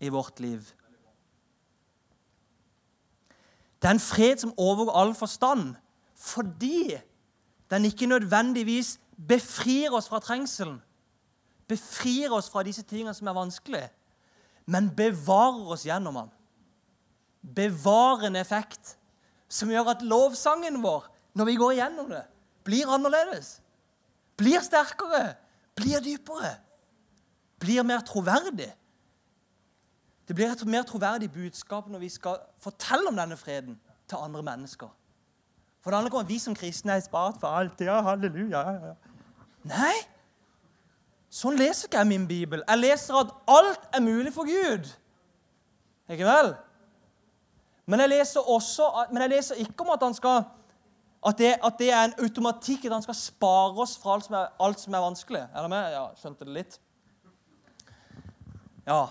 i 0.01 0.11
vårt 0.11 0.39
liv. 0.43 0.61
Det 3.81 3.89
er 3.89 3.95
en 3.95 4.03
fred 4.03 4.37
som 4.37 4.53
overgår 4.57 4.99
all 5.01 5.15
forstand, 5.17 5.73
fordi 6.15 6.99
den 7.71 7.85
ikke 7.85 8.05
nødvendigvis 8.05 8.99
befrir 9.27 9.95
oss 9.95 10.09
fra 10.09 10.19
trengselen, 10.19 10.81
befrir 11.71 12.33
oss 12.35 12.49
fra 12.51 12.63
disse 12.67 12.83
tingene 12.87 13.13
som 13.15 13.29
er 13.31 13.37
vanskelig, 13.37 13.85
men 14.69 14.91
bevarer 14.95 15.75
oss 15.75 15.87
gjennom 15.87 16.19
den. 16.19 16.33
Bevarende 17.41 18.43
effekt 18.43 18.95
som 19.51 19.71
gjør 19.71 19.95
at 19.95 20.03
lovsangen 20.05 20.81
vår, 20.83 21.07
når 21.33 21.47
vi 21.47 21.55
går 21.59 21.77
igjennom 21.77 22.11
det, 22.11 22.25
blir 22.67 22.91
annerledes. 22.91 23.55
Blir 24.37 24.61
sterkere, 24.63 25.37
blir 25.79 26.03
dypere 26.03 26.59
blir 27.61 27.83
mer 27.83 28.01
troverdig. 28.05 28.71
Det 30.27 30.35
blir 30.35 30.51
et 30.51 30.65
mer 30.65 30.83
troverdig 30.87 31.29
budskap 31.31 31.89
når 31.91 31.99
vi 32.05 32.09
skal 32.09 32.39
fortelle 32.61 33.09
om 33.09 33.17
denne 33.17 33.37
freden 33.37 33.77
til 34.09 34.21
andre 34.21 34.43
mennesker. 34.45 34.89
For 35.81 35.89
det 35.89 35.97
handler 35.97 36.11
ikke 36.11 36.21
om 36.21 36.25
at 36.25 36.29
vi 36.29 36.39
som 36.39 36.55
kristne 36.55 36.95
er 36.95 37.03
spart 37.05 37.39
for 37.41 37.47
alt. 37.47 37.81
Ja, 37.81 38.01
halleluja. 38.05 38.59
Ja, 38.59 38.91
ja. 38.91 38.93
Nei, 39.65 39.95
sånn 41.31 41.55
leser 41.59 41.87
ikke 41.87 42.01
jeg 42.01 42.09
min 42.09 42.27
bibel. 42.27 42.63
Jeg 42.67 42.81
leser 42.81 43.21
at 43.21 43.31
alt 43.49 43.85
er 43.95 44.03
mulig 44.03 44.33
for 44.35 44.49
Gud. 44.49 44.89
Ikke 46.11 46.27
vel? 46.27 46.51
Men 47.87 48.03
jeg 48.03 48.11
leser, 48.11 48.49
også, 48.49 48.89
men 49.11 49.23
jeg 49.25 49.33
leser 49.33 49.61
ikke 49.63 49.85
om 49.85 49.93
at, 49.95 50.03
skal, 50.15 50.43
at, 51.27 51.37
det, 51.37 51.55
at, 51.63 51.79
det, 51.79 51.89
er 51.91 52.03
en 52.03 52.19
automatikk 52.23 52.85
at 52.85 52.93
han 52.93 53.03
skal 53.03 53.17
spare 53.17 53.83
oss 53.83 53.97
fra 53.99 54.15
alt 54.15 54.27
som 54.27 54.37
er, 54.37 54.51
alt 54.59 54.83
som 54.83 54.95
er 54.95 55.03
vanskelig. 55.07 55.41
Er 55.47 55.57
dere 55.57 55.71
med? 55.71 55.95
Ja, 55.95 56.05
skjønte 56.19 56.47
det 56.47 56.55
litt? 56.55 56.77
Ja. 58.85 59.01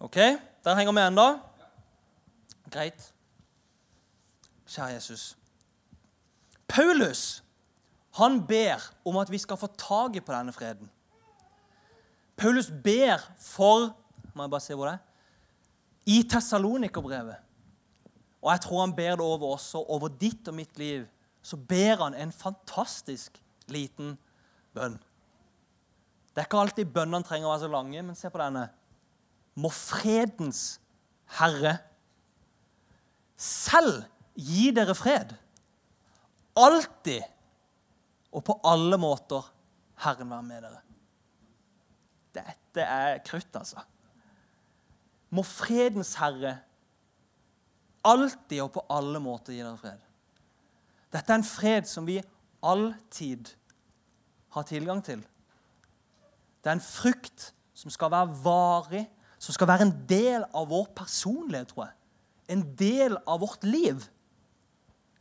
OK, 0.00 0.16
der 0.64 0.78
henger 0.78 0.94
vi 0.94 1.06
ennå. 1.08 1.28
Greit. 2.70 3.12
kjære 4.68 4.94
Jesus. 4.98 5.36
Paulus 6.68 7.42
han 8.18 8.40
ber 8.46 8.82
om 9.06 9.18
at 9.20 9.30
vi 9.30 9.38
skal 9.38 9.58
få 9.60 9.70
taket 9.78 10.26
på 10.26 10.34
denne 10.34 10.54
freden. 10.54 10.90
Paulus 12.38 12.70
ber 12.70 13.22
for 13.42 13.92
må 14.38 14.46
jeg 14.46 14.52
bare 14.54 14.62
se 14.62 14.76
hvor 14.78 14.86
det 14.86 14.94
er, 14.94 15.04
i 16.08 16.22
Tessalonikerbrevet. 16.30 17.36
Og 18.38 18.52
jeg 18.52 18.62
tror 18.64 18.80
han 18.84 18.94
ber 18.94 19.18
det 19.18 19.26
over 19.26 19.54
også, 19.56 19.82
over 19.90 20.12
ditt 20.20 20.48
og 20.48 20.54
mitt 20.54 20.78
liv. 20.78 21.08
Så 21.42 21.58
ber 21.58 22.04
han 22.04 22.14
en 22.14 22.32
fantastisk 22.32 23.40
liten 23.68 24.14
bønn. 24.76 24.96
Det 26.30 26.44
er 26.44 26.46
ikke 26.46 26.60
alltid 26.62 26.92
bønnene 26.94 27.26
trenger 27.26 27.48
å 27.48 27.52
være 27.52 27.64
så 27.64 27.72
lange, 27.72 28.04
men 28.06 28.16
se 28.16 28.30
på 28.30 28.40
denne. 28.40 28.68
Må 29.58 29.72
fredens 29.74 30.78
Herre 31.40 31.74
selv 33.38 34.04
gi 34.38 34.70
dere 34.74 34.94
fred. 34.96 35.34
Alltid 36.58 37.26
og 38.38 38.44
på 38.46 38.54
alle 38.66 38.98
måter 39.00 39.46
Herren 40.04 40.30
være 40.30 40.46
med 40.46 40.62
dere. 40.62 40.82
Dette 42.38 42.84
er 42.84 43.18
krutt, 43.26 43.50
altså. 43.58 43.82
Må 45.34 45.42
fredens 45.42 46.14
Herre 46.20 46.58
alltid 48.06 48.60
og 48.62 48.70
på 48.76 48.84
alle 48.94 49.18
måter 49.20 49.56
gi 49.56 49.64
dere 49.64 49.78
fred. 49.80 50.04
Dette 51.12 51.32
er 51.32 51.40
en 51.40 51.46
fred 51.46 51.88
som 51.88 52.06
vi 52.06 52.20
alltid 52.62 53.50
har 54.54 54.66
tilgang 54.68 55.02
til. 55.04 55.24
Det 56.62 56.70
er 56.70 56.78
en 56.78 56.84
frukt 56.84 57.50
som 57.74 57.90
skal 57.90 58.12
være 58.12 58.38
varig, 58.44 59.04
som 59.38 59.54
skal 59.54 59.70
være 59.70 59.88
en 59.88 59.96
del 60.10 60.46
av 60.54 60.70
vår 60.70 60.88
personlighet, 60.98 61.72
tror 61.72 61.88
jeg. 61.88 61.96
En 62.54 62.64
del 62.78 63.18
av 63.26 63.42
vårt 63.42 63.64
liv. 63.66 64.06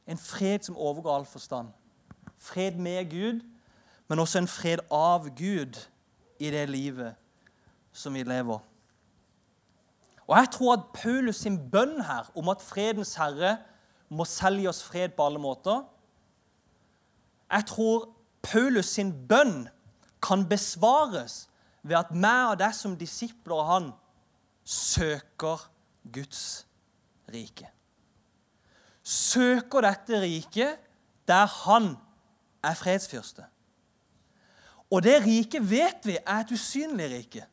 En 0.07 0.19
fred 0.21 0.65
som 0.65 0.77
overgår 0.77 1.17
all 1.17 1.27
forstand. 1.27 1.73
Fred 2.37 2.71
med 2.71 3.09
Gud, 3.09 3.41
men 4.07 4.19
også 4.19 4.37
en 4.37 4.47
fred 4.47 4.79
av 4.91 5.29
Gud 5.35 5.79
i 6.39 6.51
det 6.51 6.69
livet 6.69 7.15
som 7.93 8.13
vi 8.13 8.23
lever. 8.23 8.59
Og 10.27 10.37
Jeg 10.37 10.49
tror 10.51 10.73
at 10.73 10.85
Paulus 10.93 11.35
sin 11.35 11.57
bønn 11.71 12.01
her 12.03 12.31
om 12.35 12.49
at 12.49 12.61
fredens 12.61 13.15
herre 13.15 13.57
må 14.09 14.25
selge 14.25 14.69
oss 14.69 14.83
fred 14.83 15.15
på 15.15 15.25
alle 15.25 15.39
måter 15.39 15.83
Jeg 17.51 17.65
tror 17.67 18.09
Paulus 18.43 18.85
sin 18.85 19.11
bønn 19.27 19.67
kan 20.23 20.45
besvares 20.49 21.47
ved 21.83 21.95
at 21.97 22.11
meg 22.11 22.51
og 22.51 22.59
deg 22.59 22.75
som 22.75 22.97
disipler 22.99 23.61
av 23.61 23.67
han 23.71 23.89
søker 24.67 25.63
Guds 26.11 26.65
rike. 27.31 27.69
Søker 29.03 29.85
dette 29.87 30.19
riket 30.21 30.83
der 31.27 31.47
han 31.63 31.95
er 32.63 32.77
fredsfyrste. 32.77 33.45
Og 34.91 35.03
det 35.03 35.19
riket 35.25 35.63
vet 35.69 36.05
vi 36.07 36.17
er 36.17 36.43
et 36.43 36.51
usynlig 36.55 37.09
rike. 37.11 37.43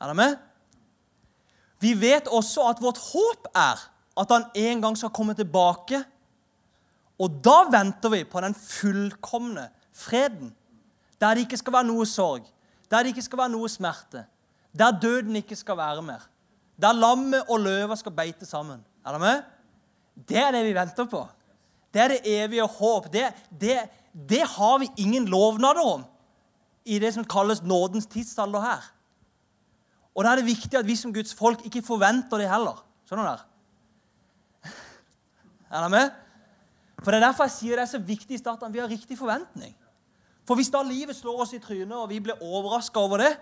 Er 0.00 0.12
det 0.12 0.16
med? 0.16 0.36
Vi 1.80 1.92
vet 2.00 2.28
også 2.28 2.68
at 2.70 2.82
vårt 2.82 3.00
håp 3.12 3.48
er 3.54 3.82
at 4.16 4.30
han 4.32 4.46
en 4.54 4.84
gang 4.84 4.96
skal 4.98 5.12
komme 5.12 5.34
tilbake. 5.36 6.00
Og 7.18 7.40
da 7.44 7.64
venter 7.72 8.12
vi 8.12 8.22
på 8.28 8.40
den 8.44 8.54
fullkomne 8.54 9.68
freden. 9.92 10.54
Der 11.20 11.34
det 11.34 11.46
ikke 11.46 11.60
skal 11.60 11.72
være 11.72 11.88
noe 11.88 12.06
sorg, 12.06 12.44
der 12.90 13.02
det 13.02 13.14
ikke 13.14 13.24
skal 13.24 13.40
være 13.40 13.54
noe 13.54 13.68
smerte. 13.72 14.26
Der 14.76 14.98
døden 15.00 15.36
ikke 15.36 15.56
skal 15.56 15.76
være 15.76 16.02
mer. 16.04 16.26
Der 16.76 16.92
lammet 16.92 17.48
og 17.48 17.60
løva 17.64 17.96
skal 17.96 18.12
beite 18.12 18.46
sammen. 18.46 18.82
Er 19.06 19.16
det 19.16 19.20
med? 19.20 19.42
Det 20.28 20.36
er 20.36 20.50
det 20.52 20.64
vi 20.64 20.74
venter 20.76 21.08
på. 21.08 21.22
Det 21.94 22.02
er 22.02 22.08
det 22.08 22.20
evige 22.28 22.66
håp. 22.68 23.08
Det, 23.12 23.24
det, 23.60 23.78
det 24.16 24.42
har 24.48 24.78
vi 24.80 24.88
ingen 24.96 25.26
lovnader 25.28 25.84
om 25.84 26.04
i 26.86 26.98
det 26.98 27.12
som 27.14 27.24
kalles 27.24 27.62
nådens 27.62 28.06
tidsalder 28.06 28.60
her. 28.60 28.84
Og 30.16 30.24
da 30.24 30.32
er 30.32 30.40
det 30.40 30.48
viktig 30.48 30.78
at 30.78 30.86
vi 30.86 30.96
som 30.96 31.12
Guds 31.12 31.34
folk 31.36 31.64
ikke 31.68 31.84
forventer 31.84 32.40
det 32.40 32.48
heller. 32.48 32.78
Skjønner 33.04 33.26
dere? 33.28 34.72
Er 35.70 35.82
dere 35.82 35.90
med? 35.92 36.14
For 37.02 37.10
Det 37.10 37.18
er 37.18 37.26
derfor 37.26 37.44
jeg 37.44 37.52
sier 37.52 37.76
det 37.76 37.84
er 37.84 37.92
så 37.92 38.00
viktig 38.00 38.34
i 38.34 38.40
starten 38.40 38.72
vi 38.72 38.80
har 38.80 38.88
riktig 38.88 39.18
forventning. 39.18 39.74
For 40.46 40.54
hvis 40.56 40.70
da 40.72 40.80
livet 40.82 41.16
slår 41.16 41.42
oss 41.42 41.52
i 41.52 41.60
trynet, 41.60 41.96
og 41.96 42.08
vi 42.08 42.20
blir 42.22 42.40
overraska 42.40 43.02
over 43.02 43.18
det, 43.18 43.34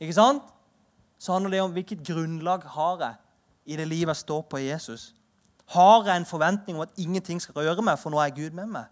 ikke 0.00 0.16
sant? 0.16 0.42
så 1.18 1.32
handler 1.32 1.50
det 1.50 1.60
om 1.62 1.72
hvilket 1.72 2.02
grunnlag 2.04 2.64
har 2.68 2.98
jeg 3.00 3.14
i 3.64 3.76
det 3.76 3.86
livet 3.88 4.12
jeg 4.12 4.16
står 4.16 4.42
på 4.50 4.58
i 4.60 4.66
Jesus. 4.66 5.14
Har 5.72 6.04
jeg 6.04 6.16
en 6.16 6.26
forventning 6.28 6.76
om 6.76 6.82
at 6.82 6.92
ingenting 7.00 7.40
skal 7.40 7.54
røre 7.54 7.82
meg, 7.82 7.98
for 7.98 8.12
nå 8.12 8.18
er 8.20 8.34
Gud 8.34 8.50
med 8.50 8.66
meg? 8.66 8.90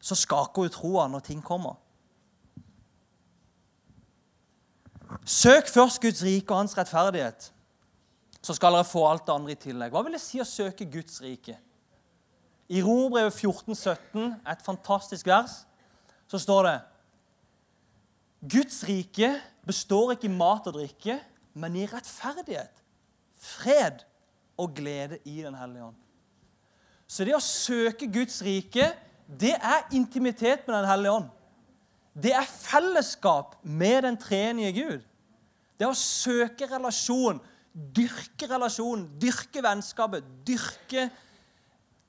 Så 0.00 0.16
skaker 0.16 0.64
hun 0.64 0.72
troa 0.72 1.06
når 1.08 1.24
ting 1.26 1.42
kommer. 1.44 1.76
Søk 5.26 5.68
først 5.68 6.00
Guds 6.00 6.22
rike 6.24 6.54
og 6.54 6.62
hans 6.62 6.76
rettferdighet, 6.78 7.50
så 8.40 8.54
skal 8.56 8.72
dere 8.72 8.86
få 8.88 9.02
alt 9.08 9.26
det 9.26 9.34
andre 9.34 9.52
i 9.52 9.58
tillegg. 9.60 9.92
Hva 9.92 10.04
vil 10.06 10.14
det 10.16 10.22
si 10.22 10.40
å 10.40 10.46
søke 10.48 10.86
Guds 10.88 11.18
rike? 11.22 11.58
I 12.70 12.80
Romerbrevet 12.86 13.34
14, 13.34 13.74
17, 13.74 14.28
et 14.48 14.62
fantastisk 14.64 15.26
vers, 15.26 15.56
så 16.30 16.38
står 16.38 16.68
det 16.68 16.76
Guds 18.54 18.84
rike 18.88 19.34
består 19.66 20.14
ikke 20.14 20.30
i 20.30 20.32
mat 20.32 20.68
og 20.70 20.78
drikke, 20.78 21.18
men 21.58 21.76
i 21.76 21.86
rettferdighet, 21.90 22.72
fred 23.40 24.04
og 24.60 24.74
glede 24.76 25.18
i 25.24 25.42
Den 25.42 25.58
hellige 25.58 25.90
ånd. 25.90 25.98
Så 27.10 27.26
det 27.26 27.34
å 27.34 27.42
søke 27.42 28.06
Guds 28.12 28.38
rike, 28.46 28.92
det 29.38 29.54
er 29.54 29.86
intimitet 29.94 30.66
med 30.66 30.74
Den 30.74 30.88
hellige 30.88 31.12
ånd. 31.12 31.28
Det 32.22 32.32
er 32.34 32.46
fellesskap 32.46 33.54
med 33.62 34.02
den 34.02 34.16
treenige 34.18 34.72
Gud. 34.74 35.00
Det 35.78 35.86
er 35.86 35.92
å 35.92 35.96
søke 35.96 36.66
relasjon, 36.68 37.38
dyrke 37.72 38.48
relasjon, 38.50 39.06
dyrke 39.22 39.62
vennskapet, 39.64 40.26
dyrke 40.46 41.06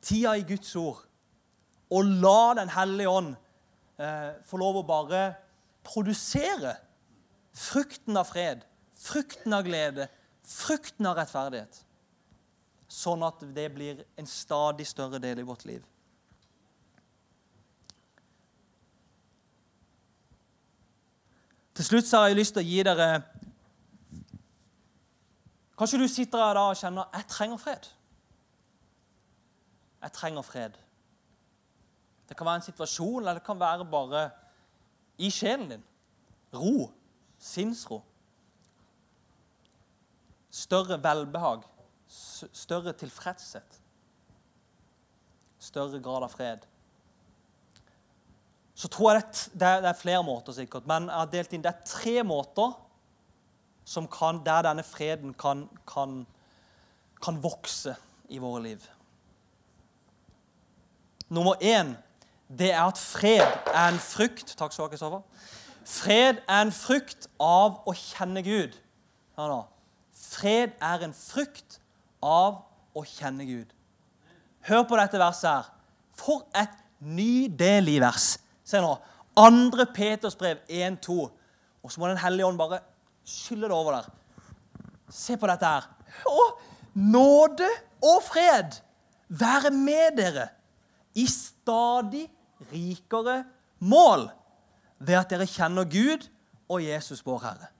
tida 0.01 0.33
i 0.35 0.45
Guds 0.47 0.73
ord. 0.75 1.05
Og 1.91 2.07
la 2.23 2.53
Den 2.57 2.71
hellige 2.73 3.09
ånd 3.09 3.35
eh, 3.99 4.33
få 4.47 4.57
lov 4.57 4.81
å 4.81 4.87
bare 4.87 5.21
produsere 5.85 6.75
frukten 7.53 8.17
av 8.17 8.27
fred, 8.31 8.65
frukten 8.95 9.53
av 9.53 9.63
glede, 9.67 10.07
frukten 10.47 11.07
av 11.07 11.19
rettferdighet. 11.19 11.83
Sånn 12.91 13.23
at 13.23 13.43
det 13.55 13.69
blir 13.71 14.03
en 14.19 14.27
stadig 14.27 14.87
større 14.89 15.19
del 15.21 15.39
i 15.39 15.47
vårt 15.47 15.63
liv. 15.69 15.83
Til 21.81 21.87
slutt 21.87 22.05
så 22.05 22.19
har 22.21 22.27
jeg 22.29 22.37
lyst 22.37 22.53
til 22.53 22.61
å 22.61 22.69
gi 22.69 22.81
dere 22.85 23.05
Kanskje 25.79 25.97
du 25.97 26.03
sitter 26.13 26.37
her 26.37 26.53
da 26.53 26.65
og 26.69 26.77
kjenner 26.77 27.07
jeg 27.17 27.25
trenger 27.31 27.57
fred. 27.57 27.87
Jeg 30.03 30.13
trenger 30.13 30.45
fred. 30.45 30.77
Det 32.29 32.37
kan 32.37 32.45
være 32.51 32.61
en 32.61 32.67
situasjon, 32.67 33.17
eller 33.23 33.39
det 33.39 33.45
kan 33.47 33.57
være 33.57 33.87
bare 33.89 34.21
i 35.17 35.31
sjelen 35.33 35.71
din. 35.73 35.87
Ro. 36.53 36.91
Sinnsro. 37.41 38.03
Større 40.53 41.01
velbehag. 41.01 41.65
Større 42.05 42.93
tilfredshet. 42.93 43.81
Større 45.57 45.97
grad 45.97 46.29
av 46.29 46.37
fred 46.37 46.70
så 48.81 48.89
tror 48.89 49.11
jeg 49.13 49.25
det, 49.53 49.67
det 49.83 49.89
er 49.91 49.97
flere 49.97 50.23
måter, 50.25 50.55
sikkert, 50.57 50.87
men 50.89 51.05
jeg 51.05 51.19
har 51.19 51.27
delt 51.29 51.51
inn 51.53 51.61
det 51.61 51.69
er 51.69 51.83
tre 51.85 52.23
måter 52.25 52.71
kan, 54.09 54.39
der 54.45 54.63
denne 54.65 54.83
freden 54.83 55.35
kan, 55.37 55.67
kan, 55.85 56.23
kan, 57.21 57.37
vokse 57.43 57.93
i 58.29 58.39
våre 58.41 58.63
liv. 58.63 58.87
Nummer 61.29 61.61
én 61.61 61.93
det 62.49 62.71
er 62.71 62.81
at 62.83 62.97
fred 62.97 63.45
er 63.71 63.87
en 63.87 63.99
frukt 63.99 64.55
Takk 64.57 64.73
skal 64.73 64.89
dere 64.91 65.09
ha. 65.13 65.21
Fred 65.85 66.41
er 66.47 66.65
en 66.65 66.73
frukt 66.73 67.29
av 67.39 67.81
å 67.87 67.93
kjenne 67.95 68.41
Gud. 68.43 68.75
Hør 69.37 69.53
nå. 69.53 69.61
Fred 70.11 70.73
er 70.81 71.05
en 71.05 71.13
frukt 71.15 71.79
av 72.21 72.63
å 72.97 73.05
kjenne 73.07 73.45
Gud. 73.45 73.71
Hør 74.67 74.83
på 74.89 74.99
dette 74.99 75.21
verset 75.21 75.49
her. 75.51 75.71
For 76.17 76.45
et 76.57 76.75
nydelig 76.99 78.01
vers. 78.03 78.33
Se 78.71 78.79
nå. 78.79 78.95
Andre 79.39 79.85
Peters 79.91 80.37
brev 80.39 80.63
1-2. 80.69 81.17
Og 81.83 81.91
så 81.91 81.99
må 81.99 82.07
Den 82.07 82.21
hellige 82.21 82.47
ånd 82.47 82.59
bare 82.59 82.81
skylle 83.27 83.67
det 83.67 83.75
over 83.75 83.97
der. 83.97 84.09
Se 85.11 85.37
på 85.37 85.49
dette 85.49 85.67
her. 85.67 85.87
Å, 86.27 86.45
nåde 86.95 87.67
og 88.01 88.23
fred 88.25 88.79
være 89.31 89.71
med 89.75 90.17
dere 90.19 90.47
i 91.15 91.25
stadig 91.27 92.25
rikere 92.71 93.41
mål 93.79 94.29
ved 94.99 95.17
at 95.19 95.31
dere 95.31 95.47
kjenner 95.49 95.87
Gud 95.89 96.27
og 96.71 96.83
Jesus, 96.83 97.23
vår 97.25 97.41
Herre. 97.43 97.71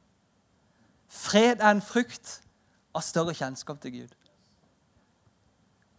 Fred 1.12 1.60
er 1.60 1.72
en 1.72 1.84
frukt 1.84 2.40
av 2.96 3.04
større 3.06 3.36
kjennskap 3.36 3.80
til 3.84 4.02
Gud. 4.02 4.14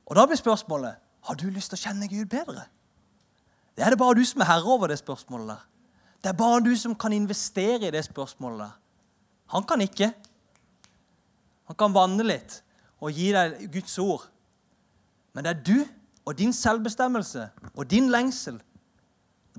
Og 0.07 0.17
Da 0.17 0.27
blir 0.27 0.37
spørsmålet 0.37 0.97
har 1.23 1.39
du 1.39 1.47
lyst 1.49 1.73
til 1.73 1.79
å 1.79 1.85
kjenne 1.87 2.09
Gud 2.11 2.27
bedre. 2.29 2.67
Det 3.83 3.89
er 3.89 3.97
det 3.97 3.99
bare 3.99 4.15
du 4.15 4.23
som 4.23 4.41
er 4.45 4.47
herre 4.47 4.71
over 4.71 4.87
det 4.87 4.99
spørsmålet. 4.99 5.49
der. 5.49 5.63
Det 6.23 6.29
er 6.31 6.37
bare 6.39 6.61
du 6.63 6.77
som 6.77 6.95
kan 6.95 7.13
investere 7.13 7.89
i 7.89 7.91
det 7.91 8.05
spørsmålet. 8.05 8.59
der. 8.59 8.79
Han 9.47 9.65
kan 9.65 9.81
ikke. 9.81 10.13
Han 11.65 11.77
kan 11.77 11.95
vanne 11.95 12.23
litt 12.23 12.63
og 13.01 13.11
gi 13.11 13.33
deg 13.33 13.73
Guds 13.73 13.99
ord. 13.99 14.29
Men 15.35 15.45
det 15.45 15.51
er 15.51 15.63
du 15.63 15.85
og 16.25 16.39
din 16.39 16.53
selvbestemmelse 16.53 17.49
og 17.75 17.91
din 17.91 18.11
lengsel, 18.11 18.63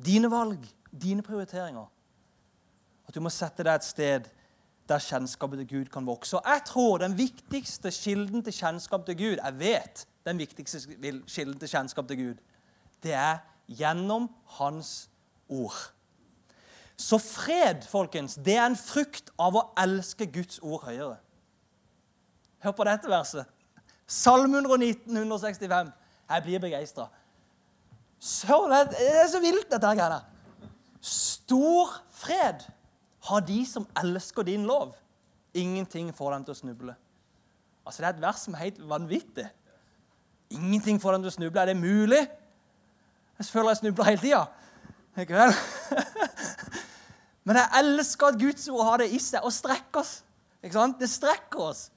dine 0.06 0.32
valg, 0.32 0.74
dine 1.02 1.22
prioriteringer. 1.22 1.92
At 3.08 3.16
du 3.16 3.20
må 3.20 3.30
sette 3.30 3.64
deg 3.64 3.76
et 3.76 3.84
sted 3.84 4.32
der 4.88 5.00
kjennskapet 5.00 5.60
til 5.60 5.68
Gud 5.68 5.86
kan 5.92 6.08
vokse. 6.08 6.38
Og 6.38 6.44
jeg 6.46 6.62
tror 6.66 6.98
den 6.98 7.18
viktigste 7.18 7.92
kilden 7.92 8.44
til 8.44 8.54
kjennskap 8.54 9.06
til 9.06 9.18
Gud 9.18 9.38
Jeg 9.44 9.60
vet 9.60 10.08
den 10.26 10.38
viktigste 10.38 10.80
kilden 11.28 11.60
til 11.60 11.70
kjennskap 11.70 12.08
til 12.08 12.18
Gud. 12.18 12.36
Det 13.04 13.14
er 13.14 13.53
gjennom 13.78 14.30
Hans 14.58 15.10
ord. 15.50 15.76
Så 16.98 17.18
fred, 17.18 17.84
folkens, 17.90 18.38
det 18.46 18.56
er 18.56 18.68
en 18.68 18.78
frukt 18.78 19.34
av 19.42 19.58
å 19.58 19.66
elske 19.82 20.28
Guds 20.30 20.62
ord 20.62 20.86
høyere. 20.86 21.18
Hør 22.64 22.76
på 22.78 22.86
dette 22.88 23.10
verset. 23.12 23.50
Salme 24.08 24.62
119, 24.62 25.10
165. 25.18 25.90
Jeg 26.30 26.44
blir 26.46 26.62
begeistra. 26.64 27.10
Det 28.24 29.10
er 29.10 29.28
så 29.28 29.42
vilt, 29.44 29.68
dette 29.72 29.90
her. 30.00 30.22
Stor 31.04 31.98
fred 32.16 32.64
har 33.28 33.44
de 33.44 33.66
som 33.68 33.88
elsker 34.00 34.48
din 34.48 34.68
lov. 34.68 34.94
Ingenting 35.54 36.14
får 36.16 36.38
dem 36.38 36.46
til 36.46 36.56
å 36.56 36.62
snuble. 36.62 36.96
Altså, 37.86 38.02
Det 38.02 38.08
er 38.08 38.14
et 38.14 38.22
vers 38.22 38.40
som 38.40 38.54
er 38.54 38.64
helt 38.64 38.80
vanvittig. 38.90 39.50
Ingenting 40.50 41.02
får 41.02 41.12
dem 41.12 41.24
til 41.24 41.32
å 41.32 41.36
snuble. 41.36 41.62
Er 41.62 41.66
det 41.66 41.78
mulig? 41.78 42.28
Jeg 43.44 43.52
føler 43.52 43.74
jeg 43.74 43.82
snubler 43.84 44.10
hele 44.12 44.22
tida. 44.24 44.44
Men 47.44 47.60
jeg 47.60 47.82
elsker 47.82 48.32
at 48.32 48.40
Guds 48.40 48.70
ord 48.72 48.86
har 48.88 49.02
det 49.04 49.10
i 49.12 49.20
seg 49.20 49.44
og 49.44 49.52
strekker 49.54 50.00
oss. 50.00 50.14
Ikke 50.64 50.78
sant? 50.78 50.96
Det 51.02 51.10
strekker 51.12 51.60
oss 51.68 51.90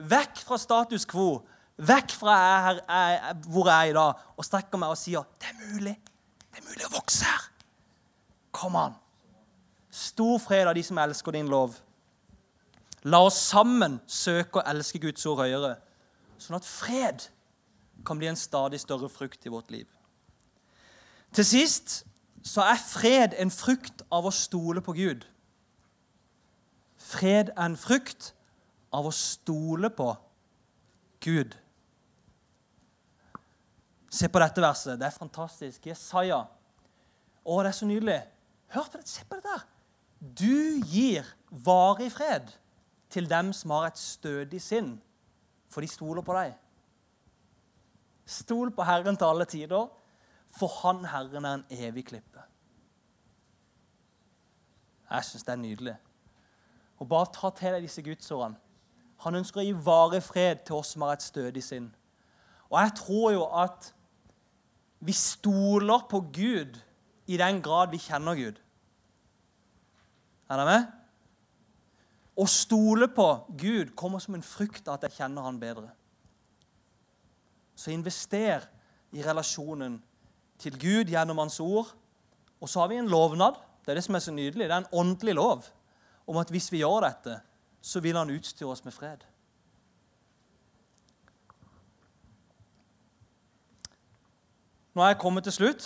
vekk 0.00 0.40
fra 0.46 0.58
status 0.60 1.04
quo, 1.08 1.42
vekk 1.80 2.14
fra 2.16 2.36
jeg, 2.36 2.80
jeg, 2.86 3.36
hvor 3.52 3.68
jeg 3.68 3.90
er 3.90 3.92
i 3.92 3.96
dag, 3.96 4.24
og 4.36 4.46
strekker 4.46 4.80
meg 4.80 4.94
og 4.94 4.98
sier 5.00 5.26
det 5.40 5.50
er 5.50 5.60
mulig. 5.60 5.94
Det 6.50 6.62
er 6.62 6.66
mulig 6.66 6.88
å 6.88 6.94
vokse 6.94 7.28
her. 7.28 7.46
Kom 8.56 8.76
an. 8.80 8.96
Stor 9.90 10.38
fred 10.42 10.70
av 10.70 10.76
de 10.76 10.82
som 10.86 10.98
elsker 11.02 11.36
din 11.36 11.50
lov. 11.50 11.76
La 13.08 13.22
oss 13.24 13.38
sammen 13.50 13.98
søke 14.10 14.60
å 14.60 14.66
elske 14.68 15.00
Guds 15.00 15.24
ord 15.28 15.40
høyere, 15.44 15.76
sånn 16.40 16.58
at 16.58 16.68
fred 16.68 17.28
kan 18.04 18.18
bli 18.20 18.28
en 18.30 18.38
stadig 18.38 18.80
større 18.80 19.08
frukt 19.12 19.44
i 19.46 19.52
vårt 19.52 19.70
liv. 19.72 19.86
Til 21.34 21.46
sist 21.46 22.00
så 22.46 22.64
er 22.66 22.80
fred 22.80 23.36
en 23.38 23.52
frukt 23.52 24.02
av 24.10 24.26
å 24.26 24.34
stole 24.34 24.82
på 24.82 24.94
Gud. 24.96 25.26
Fred 27.00 27.52
er 27.54 27.66
en 27.66 27.78
frukt 27.78 28.32
av 28.94 29.06
å 29.06 29.14
stole 29.14 29.90
på 29.94 30.08
Gud. 31.22 31.54
Se 34.10 34.28
på 34.28 34.42
dette 34.42 34.62
verset. 34.62 34.98
Det 34.98 35.06
er 35.06 35.14
fantastisk. 35.14 35.86
Jesaja. 35.86 36.40
Å, 37.44 37.60
det 37.62 37.70
er 37.70 37.76
så 37.78 37.86
nydelig. 37.86 38.18
Hør 38.74 38.88
på 38.90 38.98
det. 38.98 39.06
Se 39.10 39.26
på 39.26 39.38
dette. 39.38 39.60
Du 40.20 40.82
gir 40.90 41.28
varig 41.50 42.10
fred 42.12 42.50
til 43.10 43.30
dem 43.30 43.54
som 43.56 43.72
har 43.74 43.88
et 43.88 43.98
stødig 43.98 44.60
sinn, 44.62 44.92
for 45.70 45.82
de 45.82 45.88
stoler 45.90 46.22
på 46.26 46.34
deg. 46.36 46.52
Stol 48.30 48.70
på 48.74 48.84
Herren 48.86 49.16
til 49.18 49.26
alle 49.26 49.46
tider, 49.50 49.88
for 50.50 50.70
Han 50.82 51.04
Herren 51.04 51.44
er 51.44 51.54
en 51.54 51.66
evig 51.70 52.06
klippe. 52.06 52.42
Jeg 55.10 55.24
syns 55.24 55.46
det 55.46 55.52
er 55.52 55.62
nydelig. 55.62 55.96
Og 56.98 57.08
Bare 57.08 57.32
ta 57.34 57.50
til 57.56 57.74
deg 57.74 57.86
disse 57.86 58.02
gudsordene. 58.02 58.58
Han 59.20 59.36
ønsker 59.36 59.60
å 59.60 59.64
gi 59.64 59.72
varig 59.84 60.22
fred 60.24 60.62
til 60.64 60.78
oss 60.80 60.94
som 60.94 61.04
har 61.04 61.16
et 61.16 61.24
stødig 61.24 61.62
sinn. 61.64 61.90
Og 62.70 62.78
jeg 62.80 62.94
tror 62.96 63.32
jo 63.34 63.44
at 63.62 63.90
vi 65.00 65.12
stoler 65.16 66.06
på 66.08 66.22
Gud 66.32 66.78
i 67.26 67.36
den 67.40 67.60
grad 67.64 67.92
vi 67.92 68.00
kjenner 68.00 68.38
Gud. 68.38 68.60
Er 70.50 70.60
dere 70.60 70.68
med? 70.68 70.88
Å 72.40 72.46
stole 72.48 73.10
på 73.12 73.26
Gud 73.60 73.92
kommer 73.98 74.22
som 74.22 74.36
en 74.36 74.44
frykt 74.44 74.88
av 74.88 74.96
at 74.96 75.08
jeg 75.08 75.18
kjenner 75.18 75.44
Han 75.44 75.60
bedre. 75.60 75.90
Så 77.76 77.92
invester 77.92 78.64
i 79.12 79.24
relasjonen 79.24 79.98
til 80.60 80.76
Gud 80.78 81.10
gjennom 81.10 81.40
Hans 81.40 81.60
ord. 81.60 81.90
Og 82.60 82.68
så 82.68 82.82
har 82.82 82.90
vi 82.92 83.00
en 83.00 83.08
lovnad. 83.08 83.58
Det 83.84 83.92
er 83.92 83.98
det 83.98 84.04
som 84.04 84.14
er 84.14 84.24
så 84.24 84.34
nydelig. 84.34 84.68
Det 84.68 84.74
er 84.74 84.84
en 84.84 84.92
åndelig 84.92 85.34
lov 85.34 85.64
om 86.28 86.36
at 86.36 86.50
hvis 86.52 86.70
vi 86.72 86.82
gjør 86.82 87.06
dette, 87.06 87.40
så 87.82 88.00
vil 88.00 88.16
Han 88.16 88.30
utstyre 88.30 88.70
oss 88.70 88.84
med 88.84 88.92
fred. 88.92 89.24
Nå 94.94 95.02
er 95.02 95.12
jeg 95.12 95.20
kommet 95.22 95.46
til 95.46 95.54
slutt, 95.54 95.84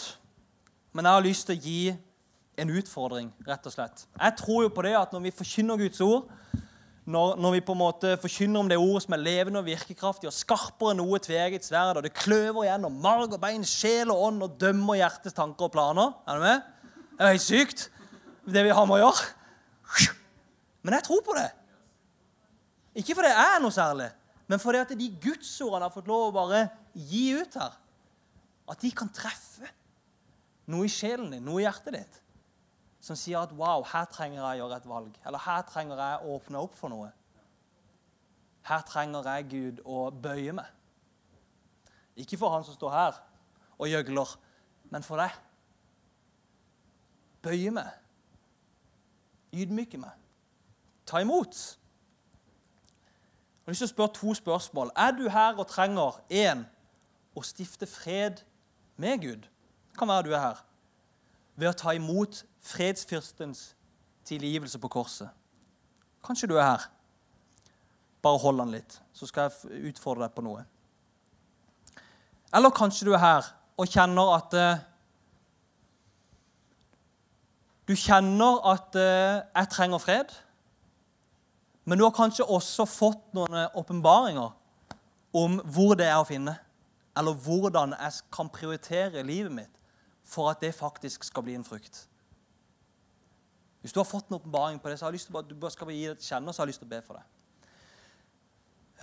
men 0.92 1.04
jeg 1.04 1.12
har 1.12 1.24
lyst 1.24 1.46
til 1.46 1.58
å 1.58 1.60
gi 1.62 1.80
en 2.58 2.70
utfordring, 2.70 3.28
rett 3.46 3.66
og 3.68 3.74
slett. 3.74 4.06
Jeg 4.16 4.36
tror 4.38 4.62
jo 4.64 4.70
på 4.72 4.84
det 4.86 4.94
at 4.96 5.12
når 5.12 5.26
vi 5.26 5.34
forkynner 5.34 5.78
Guds 5.78 6.00
ord, 6.00 6.30
når, 7.04 7.34
når, 7.36 7.52
vi 7.52 7.64
på 7.66 7.74
en 7.74 7.80
måte 7.82 8.14
forkynner 8.20 8.62
om 8.62 8.68
det 8.70 8.78
ordet 8.80 9.02
som 9.04 9.14
er 9.16 9.20
levende 9.20 9.60
og 9.60 9.66
virkekraftig 9.66 10.28
og 10.30 10.32
skarpere 10.32 10.94
enn 10.94 11.02
noe 11.02 11.20
tveget 11.20 11.66
sverd, 11.66 11.98
og 12.00 12.06
det 12.06 12.14
kløver 12.16 12.64
igjennom 12.64 12.96
marg 13.04 13.34
og 13.34 13.40
bein, 13.42 13.66
sjel 13.68 14.12
og 14.14 14.22
ånd 14.30 14.46
og 14.46 14.54
dømmer 14.60 14.96
hjertets 15.02 15.36
tanker 15.36 15.68
og 15.68 15.74
planer 15.74 16.14
Er 16.24 16.40
du 16.40 16.46
med? 16.46 16.64
Det 17.14 17.26
er 17.26 17.34
helt 17.34 17.44
sykt, 17.44 17.84
det 18.48 18.64
vi 18.64 18.72
har 18.74 18.88
med 18.88 18.96
å 18.96 19.02
gjøre. 19.04 19.28
Men 20.84 20.96
jeg 20.96 21.06
tror 21.06 21.22
på 21.28 21.36
det. 21.36 21.46
Ikke 23.04 23.16
fordi 23.18 23.34
jeg 23.34 23.52
er 23.52 23.62
noe 23.62 23.74
særlig, 23.74 24.08
men 24.48 24.60
fordi 24.62 24.80
at 24.80 24.96
de 24.96 25.12
gudsordene 25.20 25.86
har 25.86 25.94
fått 25.94 26.08
lov 26.08 26.30
å 26.30 26.34
bare 26.34 26.66
gi 26.96 27.26
ut 27.36 27.56
her, 27.60 27.76
at 28.70 28.80
de 28.80 28.90
kan 28.96 29.12
treffe 29.12 29.68
noe 30.72 30.88
i 30.88 30.92
sjelen 30.92 31.34
din, 31.34 31.44
noe 31.44 31.60
i 31.60 31.66
hjertet 31.66 31.98
ditt 31.98 32.23
som 33.04 33.16
sier 33.16 33.38
at 33.38 33.52
'wow, 33.52 33.82
her 33.92 34.04
trenger 34.04 34.40
jeg 34.40 34.60
å 34.60 34.64
gjøre 34.64 34.76
et 34.76 34.88
valg', 34.88 35.18
eller 35.26 35.38
'her 35.38 35.62
trenger 35.62 35.96
jeg 35.96 36.18
å 36.22 36.36
åpne 36.36 36.58
opp 36.58 36.74
for 36.74 36.88
noe'. 36.88 37.12
Her 38.62 38.80
trenger 38.80 39.22
jeg 39.22 39.50
Gud 39.50 39.80
å 39.84 40.10
bøye 40.10 40.52
meg. 40.52 40.66
Ikke 42.16 42.38
for 42.38 42.50
han 42.50 42.64
som 42.64 42.74
står 42.74 42.90
her 42.90 43.12
og 43.78 43.88
gjøgler, 43.88 44.38
men 44.90 45.02
for 45.02 45.16
deg. 45.16 45.30
Bøye 47.42 47.70
meg. 47.70 47.90
Ydmyke 49.52 49.98
meg. 49.98 50.12
Ta 51.06 51.20
imot. 51.20 51.78
Jeg 53.66 53.66
har 53.66 53.72
lyst 53.72 53.78
til 53.78 53.86
å 53.86 53.94
spørre 53.94 54.14
to 54.14 54.34
spørsmål. 54.34 54.90
Er 54.96 55.10
du 55.10 55.28
her 55.28 55.58
og 55.58 55.66
trenger 55.66 56.20
én 56.30 56.64
å 57.36 57.42
stifte 57.42 57.86
fred 57.86 58.40
med 58.96 59.20
Gud? 59.20 59.42
Det 59.90 59.98
kan 59.98 60.08
være 60.08 60.22
du 60.22 60.32
er 60.32 60.40
her. 60.40 60.64
Ved 61.56 61.68
å 61.68 61.72
ta 61.72 61.92
imot 61.92 62.44
fredsfyrstens 62.64 63.74
tilgivelse 64.24 64.78
på 64.80 64.88
korset. 64.88 65.28
Kanskje 66.24 66.48
du 66.48 66.56
er 66.56 66.64
her. 66.66 66.86
Bare 68.24 68.40
hold 68.40 68.62
den 68.62 68.72
litt, 68.72 68.96
så 69.12 69.28
skal 69.28 69.50
jeg 69.50 69.90
utfordre 69.90 70.24
deg 70.24 70.32
på 70.36 70.44
noe. 70.46 70.64
Eller 72.54 72.72
kanskje 72.72 73.10
du 73.10 73.12
er 73.12 73.20
her 73.20 73.50
og 73.76 73.90
kjenner 73.90 74.36
at 74.38 74.58
uh, 74.58 74.82
Du 77.84 77.92
kjenner 77.92 78.62
at 78.64 78.96
uh, 78.96 79.44
'jeg 79.44 79.68
trenger 79.68 79.98
fred', 79.98 80.32
men 81.84 81.98
du 81.98 82.04
har 82.04 82.14
kanskje 82.16 82.46
også 82.48 82.86
fått 82.88 83.34
noen 83.36 83.52
eh, 83.52 83.74
åpenbaringer 83.76 84.54
om 85.36 85.58
hvor 85.68 85.92
det 85.94 86.06
er 86.06 86.16
å 86.16 86.24
finne, 86.24 86.54
eller 87.12 87.34
hvordan 87.34 87.92
jeg 87.92 88.22
kan 88.32 88.48
prioritere 88.48 89.22
livet 89.22 89.52
mitt 89.52 89.74
for 90.24 90.48
at 90.48 90.62
det 90.64 90.72
faktisk 90.74 91.24
skal 91.28 91.44
bli 91.44 91.58
en 91.58 91.66
frukt. 91.66 92.06
Hvis 93.84 93.92
du 93.92 93.98
har 94.00 94.04
fått 94.08 94.30
en 94.30 94.34
åpenbaring 94.38 94.78
på 94.80 94.88
det, 94.88 94.98
så 94.98 95.04
har 95.04 95.10
jeg 95.12 95.18
lyst 95.18 95.26
til 95.28 95.36
at 95.36 95.50
du 95.50 95.70
skal 95.70 95.90
gi 95.92 96.06
det 96.08 96.18
til 96.18 96.28
kjenne, 96.30 96.52
så 96.52 96.62
har 96.62 96.66
jeg 96.66 96.70
lyst 96.72 96.80
til 96.80 96.86
å 96.88 96.92
be 96.94 97.00
for 97.04 97.18
det. 97.18 97.24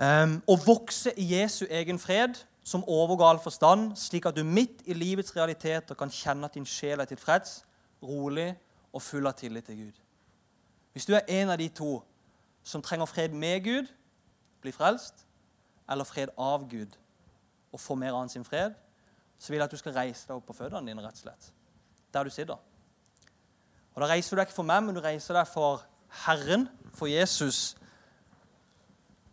Um, 0.01 0.31
å 0.49 0.55
vokse 0.57 1.11
i 1.21 1.25
Jesu 1.35 1.67
egen 1.69 1.99
fred, 2.01 2.39
som 2.65 2.81
overgår 2.89 3.27
all 3.29 3.41
forstand, 3.43 3.91
slik 4.01 4.25
at 4.25 4.39
du 4.39 4.41
midt 4.41 4.81
i 4.89 4.97
livets 4.97 5.35
realiteter 5.35 5.97
kan 5.99 6.09
kjenne 6.09 6.49
at 6.49 6.57
din 6.57 6.65
sjel 6.65 6.97
er 6.97 7.11
tilfreds, 7.11 7.59
rolig 8.01 8.47
og 8.89 9.05
full 9.05 9.29
av 9.29 9.37
tillit 9.37 9.69
til 9.69 9.83
Gud. 9.83 10.01
Hvis 10.97 11.05
du 11.05 11.13
er 11.13 11.29
en 11.29 11.53
av 11.53 11.61
de 11.61 11.69
to 11.69 11.99
som 12.65 12.81
trenger 12.81 13.05
fred 13.05 13.37
med 13.37 13.61
Gud, 13.69 13.93
bli 14.65 14.73
frelst, 14.73 15.27
eller 15.85 16.09
fred 16.09 16.33
av 16.41 16.65
Gud 16.73 16.97
og 17.69 17.85
få 17.85 18.01
mer 18.01 18.17
av 18.17 18.33
sin 18.33 18.49
fred, 18.49 18.73
så 19.37 19.53
vil 19.53 19.61
jeg 19.61 19.69
at 19.69 19.77
du 19.77 19.77
skal 19.77 19.97
reise 20.01 20.25
deg 20.25 20.41
opp 20.41 20.49
på 20.49 20.57
føttene 20.57 20.89
dine, 20.89 21.05
rett 21.05 21.21
og 21.21 21.27
slett. 21.27 21.53
Der 22.13 22.25
du 22.25 22.33
sitter. 22.33 22.70
Og 24.01 24.07
Da 24.07 24.15
reiser 24.15 24.33
du 24.33 24.39
deg 24.39 24.47
ikke 24.49 24.57
for 24.57 24.65
meg, 24.65 24.81
men 24.81 24.95
du 24.97 25.01
reiser 25.03 25.37
deg 25.37 25.45
for 25.45 25.83
Herren, 26.23 26.63
for 26.97 27.05
Jesus. 27.05 27.75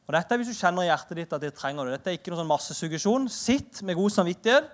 Og 0.04 0.12
dette 0.12 0.34
er 0.34 0.42
hvis 0.42 0.50
du 0.52 0.58
kjenner 0.58 0.84
i 0.84 0.90
hjertet 0.90 1.16
ditt 1.16 1.32
at 1.32 1.40
det 1.40 1.54
trenger 1.56 1.88
det. 1.88 1.94
Dette 1.96 2.12
er 2.12 2.18
ikke 2.18 2.34
noen 2.34 2.42
sånn 2.42 2.50
massesuggesjon. 2.50 3.30
Sitt 3.32 3.80
med 3.80 3.96
god 3.96 4.12
samvittighet 4.12 4.68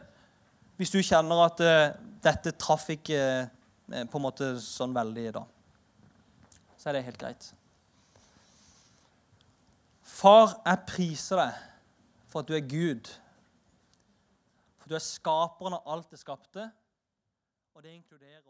hvis 0.75 0.91
du 0.91 0.99
kjenner 0.99 1.45
at 1.45 1.63
uh, 1.63 1.93
dette 2.27 2.57
traff 2.59 2.89
ikke 2.91 3.21
uh, 3.47 4.01
på 4.11 4.19
en 4.19 4.25
måte 4.25 4.49
sånn 4.59 4.97
veldig 4.97 5.29
da. 5.37 5.45
Så 6.75 6.91
er 6.91 6.99
det 6.99 7.05
helt 7.07 7.21
greit. 7.23 7.47
Far, 10.03 10.57
jeg 10.59 10.89
priser 10.91 11.39
deg 11.39 11.63
for 12.33 12.43
at 12.43 12.51
du 12.51 12.59
er 12.59 12.67
Gud. 12.67 13.13
For 14.83 14.91
du 14.91 14.99
er 14.99 15.07
skaperen 15.07 15.79
av 15.79 15.87
alt 15.95 16.11
det 16.11 16.19
skapte, 16.19 16.67
og 17.79 17.87
det 17.87 17.95
inkluderer. 17.95 18.43